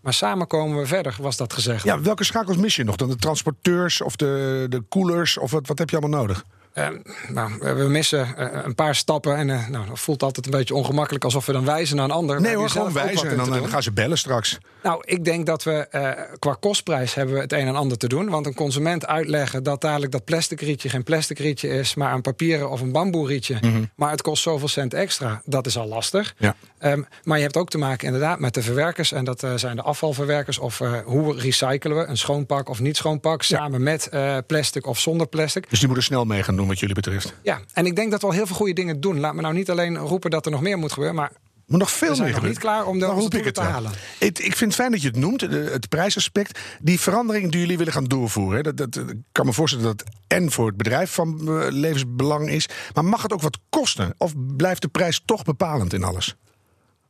Maar 0.01 0.13
samen 0.13 0.47
komen 0.47 0.77
we 0.77 0.85
verder, 0.85 1.17
was 1.21 1.37
dat 1.37 1.53
gezegd. 1.53 1.83
Ja, 1.83 2.01
welke 2.01 2.23
schakels 2.23 2.57
mis 2.57 2.75
je 2.75 2.83
nog? 2.83 2.95
Dan 2.95 3.09
de 3.09 3.15
transporteurs 3.15 4.01
of 4.01 4.15
de, 4.15 4.65
de 4.69 4.81
koelers? 4.81 5.37
Of 5.37 5.51
wat, 5.51 5.67
wat 5.67 5.79
heb 5.79 5.89
je 5.89 5.97
allemaal 5.97 6.19
nodig? 6.19 6.45
Eh, 6.73 6.87
nou, 7.27 7.51
we 7.59 7.87
missen 7.87 8.37
eh, 8.37 8.47
een 8.63 8.75
paar 8.75 8.95
stappen. 8.95 9.35
En 9.35 9.49
eh, 9.49 9.67
nou, 9.67 9.87
dat 9.87 9.99
voelt 9.99 10.23
altijd 10.23 10.45
een 10.45 10.51
beetje 10.51 10.75
ongemakkelijk 10.75 11.23
alsof 11.23 11.45
we 11.45 11.51
dan 11.51 11.65
wijzen 11.65 11.95
naar 11.95 12.05
een 12.05 12.11
ander. 12.11 12.41
Nee 12.41 12.55
hoor, 12.55 12.69
gewoon 12.69 12.93
wijzen. 12.93 13.29
En 13.29 13.37
dan, 13.37 13.69
gaan 13.69 13.83
ze 13.83 13.91
bellen 13.91 14.17
straks. 14.17 14.57
Nou, 14.83 15.01
ik 15.05 15.25
denk 15.25 15.45
dat 15.45 15.63
we 15.63 15.87
eh, 15.87 16.09
qua 16.39 16.57
kostprijs 16.59 17.13
hebben 17.13 17.35
we 17.35 17.41
het 17.41 17.53
een 17.53 17.67
en 17.67 17.75
ander 17.75 17.97
te 17.97 18.07
doen. 18.07 18.29
Want 18.29 18.45
een 18.45 18.53
consument 18.53 19.07
uitleggen 19.07 19.63
dat 19.63 19.81
dadelijk 19.81 20.11
dat 20.11 20.25
plastic 20.25 20.61
rietje 20.61 20.89
geen 20.89 21.03
plastic 21.03 21.39
rietje 21.39 21.69
is, 21.69 21.95
maar 21.95 22.13
een 22.13 22.21
papieren 22.21 22.69
of 22.69 22.81
een 22.81 22.91
bamboe 22.91 23.27
rietje. 23.27 23.59
Maar 23.95 24.11
het 24.11 24.21
kost 24.21 24.43
zoveel 24.43 24.67
cent 24.67 24.93
extra. 24.93 25.41
Dat 25.45 25.65
is 25.65 25.77
al 25.77 25.87
lastig. 25.87 26.33
Ja. 26.37 26.55
Ehm, 26.77 27.01
maar 27.23 27.37
je 27.37 27.43
hebt 27.43 27.57
ook 27.57 27.69
te 27.69 27.77
maken 27.77 28.05
inderdaad 28.05 28.39
met 28.39 28.53
de 28.53 28.61
verwerkers. 28.61 29.11
En 29.11 29.25
dat 29.25 29.43
eh, 29.43 29.53
zijn 29.55 29.75
de 29.75 29.81
afvalverwerkers. 29.81 30.57
Of 30.57 30.81
eh, 30.81 30.93
hoe 31.05 31.39
recyclen 31.39 31.97
we 31.97 32.05
een 32.05 32.17
schoonpak 32.17 32.69
of 32.69 32.79
niet 32.79 32.97
schoonpak. 32.97 33.43
Samen 33.43 33.83
met 33.83 34.09
eh, 34.09 34.37
plastic 34.47 34.87
of 34.87 34.99
zonder 34.99 35.27
plastic. 35.27 35.69
Dus 35.69 35.79
die 35.79 35.87
moeten 35.87 36.05
snel 36.05 36.25
mee 36.25 36.43
gaan 36.43 36.55
doen 36.61 36.69
wat 36.69 36.79
jullie 36.79 36.95
betreft. 36.95 37.33
Ja, 37.43 37.59
en 37.73 37.85
ik 37.85 37.95
denk 37.95 38.11
dat 38.11 38.21
we 38.21 38.27
al 38.27 38.33
heel 38.33 38.45
veel 38.47 38.55
goede 38.55 38.73
dingen 38.73 38.99
doen. 39.01 39.19
Laat 39.19 39.33
me 39.35 39.41
nou 39.41 39.53
niet 39.53 39.69
alleen 39.69 39.97
roepen 39.97 40.31
dat 40.31 40.45
er 40.45 40.51
nog 40.51 40.61
meer 40.61 40.77
moet 40.77 40.91
gebeuren. 40.91 41.15
Maar 41.15 41.31
Maar 41.65 41.79
nog 41.79 41.91
veel 41.91 42.09
we 42.09 42.15
zijn 42.15 42.27
meer 42.27 42.37
nog 42.37 42.47
niet 42.47 42.59
klaar 42.59 42.85
om 42.85 42.99
de 42.99 43.27
ik 43.37 43.43
het 43.45 43.53
te 43.53 43.61
halen. 43.61 43.91
Het, 44.19 44.39
ik 44.39 44.55
vind 44.55 44.59
het 44.59 44.75
fijn 44.75 44.91
dat 44.91 45.01
je 45.01 45.07
het 45.07 45.17
noemt, 45.17 45.39
de- 45.39 45.69
het 45.71 45.89
prijsaspect. 45.89 46.59
Die 46.81 46.99
verandering 46.99 47.51
die 47.51 47.59
jullie 47.59 47.77
willen 47.77 47.93
gaan 47.93 48.03
doorvoeren. 48.05 48.63
Dat, 48.63 48.77
dat, 48.77 48.95
ik 48.95 49.15
kan 49.31 49.45
me 49.45 49.53
voorstellen 49.53 49.85
dat 49.85 49.99
het 49.99 50.15
en 50.27 50.51
voor 50.51 50.67
het 50.67 50.77
bedrijf 50.77 51.11
van 51.11 51.39
eh, 51.39 51.65
levensbelang 51.69 52.49
is. 52.49 52.67
Maar 52.93 53.05
mag 53.05 53.21
het 53.21 53.33
ook 53.33 53.41
wat 53.41 53.57
kosten? 53.69 54.13
Of 54.17 54.33
blijft 54.57 54.81
de 54.81 54.87
prijs 54.87 55.21
toch 55.25 55.43
bepalend 55.43 55.93
in 55.93 56.03
alles? 56.03 56.35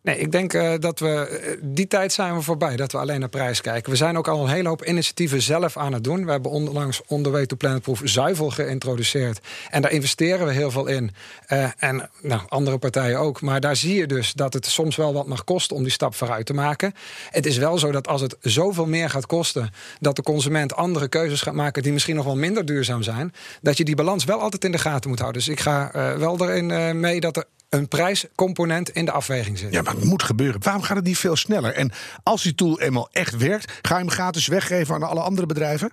Nee, 0.04 0.18
ik 0.18 0.32
denk 0.32 0.54
uh, 0.54 0.74
dat 0.80 1.00
we. 1.00 1.42
Uh, 1.46 1.62
die 1.62 1.88
tijd 1.88 2.14
zijn 2.14 2.36
we 2.36 2.42
voorbij, 2.42 2.76
dat 2.76 2.92
we 2.92 2.98
alleen 2.98 3.20
naar 3.20 3.30
prijs 3.30 3.62
kijken. 3.62 3.92
We 3.92 3.98
zijn 3.98 4.18
ook 4.18 4.28
al 4.28 4.44
een 4.44 4.50
hele 4.50 4.68
hoop 4.68 4.86
initiatieven 4.86 5.42
zelf 5.42 5.78
aan 5.78 5.94
het 5.94 6.04
doen. 6.04 6.26
We 6.26 6.32
hebben 6.32 6.52
onlangs 6.52 7.02
On 7.08 7.24
the 7.24 7.30
Way 7.30 7.46
to 7.46 7.56
Planet 7.56 7.82
Proof 7.82 8.02
zuivel 8.04 8.50
geïntroduceerd. 8.50 9.40
En 9.70 9.82
daar 9.82 9.92
investeren 9.92 10.46
we 10.46 10.54
heel 10.54 10.72
veel 10.72 10.88
in. 10.88 11.12
Uh, 11.50 11.70
en 11.78 12.10
nou, 12.22 12.42
andere 12.48 12.78
partijen 12.78 13.20
ook. 13.20 13.42
Maar 13.42 13.60
daar 13.60 13.76
zie 13.76 13.96
je 13.96 14.08
dus 14.08 14.34
dat 14.34 14.54
het 14.54 14.66
soms 14.66 14.96
wel 14.96 15.14
wat 15.14 15.28
mag 15.28 15.44
kosten 15.44 15.76
om 15.76 15.84
die 15.84 15.92
stap 15.92 16.16
vooruit 16.16 16.46
te 16.46 16.54
maken. 16.54 16.94
Het 17.30 17.46
is 17.46 17.58
wel 17.58 17.78
zo 17.78 17.92
dat 17.92 18.08
als 18.08 18.22
het 18.22 18.36
zoveel 18.40 18.88
meer 18.88 19.10
gaat 19.10 19.26
kosten, 19.26 19.70
dat 20.00 20.16
de 20.16 20.24
consument 20.24 20.76
andere 20.76 21.08
keuzes 21.08 21.42
gaat 21.42 21.54
maken 21.54 21.84
die 21.84 21.94
misschien 21.94 22.16
nog 22.16 22.26
wel 22.26 22.36
minder 22.36 22.66
duurzaam 22.66 23.04
zijn, 23.04 23.34
dat 23.62 23.78
je 23.78 23.84
die 23.84 23.96
balans 23.96 24.24
wel 24.24 24.40
altijd 24.40 24.64
in 24.64 24.72
de 24.72 24.78
gaten 24.78 25.10
moet 25.10 25.20
houden. 25.20 25.42
Dus 25.42 25.52
ik 25.52 25.60
ga 25.60 25.92
wel 26.18 26.50
erin 26.50 27.00
mee 27.00 27.20
dat 27.20 27.38
er 27.38 27.46
een 27.72 27.88
prijscomponent 27.88 28.90
in 28.90 29.06
de 29.06 29.12
afweging 29.12 29.58
zit. 29.58 29.74
Ja, 29.74 29.82
maar 29.82 29.94
het 29.94 30.04
moet 30.04 30.24
gebeuren. 30.24 30.64
Waarom 30.64 30.82
gaat 30.82 30.96
het 30.96 31.06
niet 31.06 31.18
veel 31.18 31.36
sneller? 31.36 31.74
En 31.74 31.92
als 32.24 32.44
die 32.44 32.56
tool 32.56 32.80
eenmaal 32.80 33.10
echt 33.12 33.38
werkt, 33.38 33.72
ga 33.82 33.96
je 33.96 34.02
hem 34.02 34.12
gratis 34.12 34.48
weggeven 34.48 34.96
aan 34.96 35.04
alle 35.04 35.22
andere 35.22 35.48
bedrijven? 35.48 35.92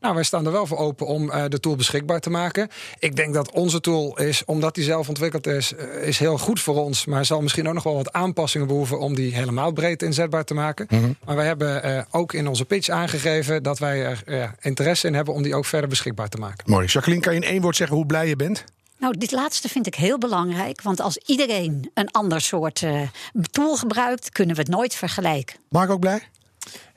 Nou, 0.00 0.14
wij 0.14 0.22
staan 0.22 0.46
er 0.46 0.52
wel 0.52 0.66
voor 0.66 0.78
open 0.78 1.06
om 1.06 1.30
uh, 1.30 1.44
de 1.48 1.60
tool 1.60 1.76
beschikbaar 1.76 2.20
te 2.20 2.30
maken. 2.30 2.68
Ik 2.98 3.16
denk 3.16 3.34
dat 3.34 3.50
onze 3.50 3.80
tool 3.80 4.18
is, 4.18 4.44
omdat 4.44 4.74
die 4.74 4.84
zelf 4.84 5.08
ontwikkeld 5.08 5.46
is, 5.46 5.72
uh, 5.72 6.06
is 6.06 6.18
heel 6.18 6.38
goed 6.38 6.60
voor 6.60 6.74
ons. 6.74 7.06
Maar 7.06 7.24
zal 7.24 7.40
misschien 7.40 7.68
ook 7.68 7.74
nog 7.74 7.82
wel 7.82 7.94
wat 7.94 8.12
aanpassingen 8.12 8.66
behoeven 8.66 8.98
om 8.98 9.14
die 9.14 9.34
helemaal 9.34 9.72
breed 9.72 10.02
inzetbaar 10.02 10.44
te 10.44 10.54
maken. 10.54 10.86
Mm 10.90 11.02
-hmm. 11.02 11.16
Maar 11.24 11.36
wij 11.36 11.46
hebben 11.46 11.86
uh, 11.86 12.02
ook 12.10 12.32
in 12.32 12.48
onze 12.48 12.64
pitch 12.64 12.88
aangegeven 12.88 13.62
dat 13.62 13.78
wij 13.78 14.04
er 14.04 14.54
interesse 14.60 15.06
in 15.06 15.14
hebben 15.14 15.34
om 15.34 15.42
die 15.42 15.54
ook 15.54 15.66
verder 15.66 15.88
beschikbaar 15.88 16.28
te 16.28 16.38
maken. 16.38 16.70
Mooi. 16.70 16.86
Jacqueline, 16.86 17.22
kan 17.22 17.34
je 17.34 17.40
in 17.40 17.48
één 17.48 17.60
woord 17.62 17.76
zeggen 17.76 17.96
hoe 17.96 18.06
blij 18.06 18.28
je 18.28 18.36
bent? 18.36 18.64
Nou, 18.98 19.18
dit 19.18 19.32
laatste 19.32 19.68
vind 19.68 19.86
ik 19.86 19.94
heel 19.94 20.18
belangrijk. 20.18 20.82
Want 20.82 21.00
als 21.00 21.16
iedereen 21.16 21.90
een 21.94 22.10
ander 22.10 22.40
soort 22.40 22.82
uh, 22.82 23.00
tool 23.50 23.76
gebruikt, 23.76 24.30
kunnen 24.30 24.54
we 24.54 24.60
het 24.60 24.70
nooit 24.70 24.94
vergelijken. 24.94 25.56
Mark 25.68 25.90
ook 25.90 26.00
blij? 26.00 26.22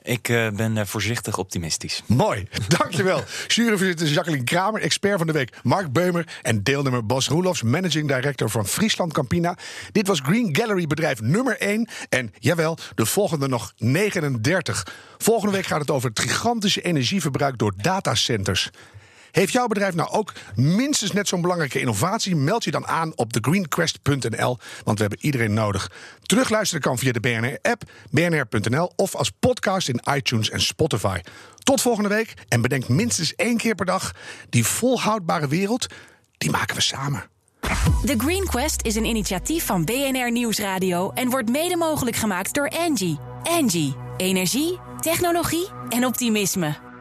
Ik 0.02 0.28
uh, 0.28 0.50
ben 0.50 0.76
uh, 0.76 0.84
voorzichtig 0.84 1.38
optimistisch. 1.38 2.02
Mooi, 2.06 2.48
dankjewel. 2.78 3.22
Juryvoorzitter 3.46 4.06
Jacqueline 4.06 4.44
Kramer, 4.44 4.80
expert 4.80 5.18
van 5.18 5.26
de 5.26 5.32
week 5.32 5.56
Mark 5.62 5.92
Beumer... 5.92 6.38
en 6.42 6.62
deelnemer 6.62 7.06
Bas 7.06 7.28
Roelofs, 7.28 7.62
managing 7.62 8.08
director 8.08 8.50
van 8.50 8.66
Friesland 8.66 9.12
Campina. 9.12 9.56
Dit 9.92 10.06
was 10.06 10.20
Green 10.20 10.56
Gallery 10.56 10.86
bedrijf 10.86 11.20
nummer 11.20 11.58
1. 11.58 11.88
En 12.08 12.32
jawel, 12.38 12.78
de 12.94 13.06
volgende 13.06 13.48
nog 13.48 13.72
39. 13.76 14.86
Volgende 15.18 15.54
week 15.54 15.66
gaat 15.66 15.80
het 15.80 15.90
over 15.90 16.08
het 16.08 16.20
gigantische 16.20 16.80
energieverbruik 16.80 17.58
door 17.58 17.72
datacenters. 17.76 18.70
Heeft 19.32 19.52
jouw 19.52 19.66
bedrijf 19.66 19.94
nou 19.94 20.10
ook 20.10 20.32
minstens 20.54 21.12
net 21.12 21.28
zo'n 21.28 21.40
belangrijke 21.40 21.80
innovatie? 21.80 22.36
Meld 22.36 22.64
je 22.64 22.70
dan 22.70 22.86
aan 22.86 23.12
op 23.16 23.32
thegreenquest.nl, 23.32 24.58
want 24.84 24.98
we 24.98 25.04
hebben 25.04 25.24
iedereen 25.24 25.54
nodig. 25.54 25.90
Terugluisteren 26.22 26.82
kan 26.82 26.98
via 26.98 27.12
de 27.12 27.20
BNR-app, 27.20 27.82
bnr.nl 28.10 28.92
of 28.96 29.14
als 29.14 29.30
podcast 29.30 29.88
in 29.88 30.00
iTunes 30.14 30.50
en 30.50 30.60
Spotify. 30.60 31.20
Tot 31.58 31.80
volgende 31.80 32.08
week 32.08 32.34
en 32.48 32.60
bedenk 32.60 32.88
minstens 32.88 33.34
één 33.34 33.56
keer 33.56 33.74
per 33.74 33.86
dag... 33.86 34.12
die 34.48 34.66
volhoudbare 34.66 35.48
wereld, 35.48 35.86
die 36.38 36.50
maken 36.50 36.76
we 36.76 36.82
samen. 36.82 37.24
The 38.04 38.14
Green 38.18 38.46
Quest 38.46 38.82
is 38.82 38.94
een 38.94 39.04
initiatief 39.04 39.66
van 39.66 39.84
BNR 39.84 40.32
Nieuwsradio... 40.32 41.10
en 41.10 41.30
wordt 41.30 41.50
mede 41.50 41.76
mogelijk 41.76 42.16
gemaakt 42.16 42.54
door 42.54 42.68
Angie. 42.68 43.18
Angie, 43.42 43.94
energie, 44.16 44.78
technologie 45.00 45.68
en 45.88 46.06
optimisme. 46.06 46.91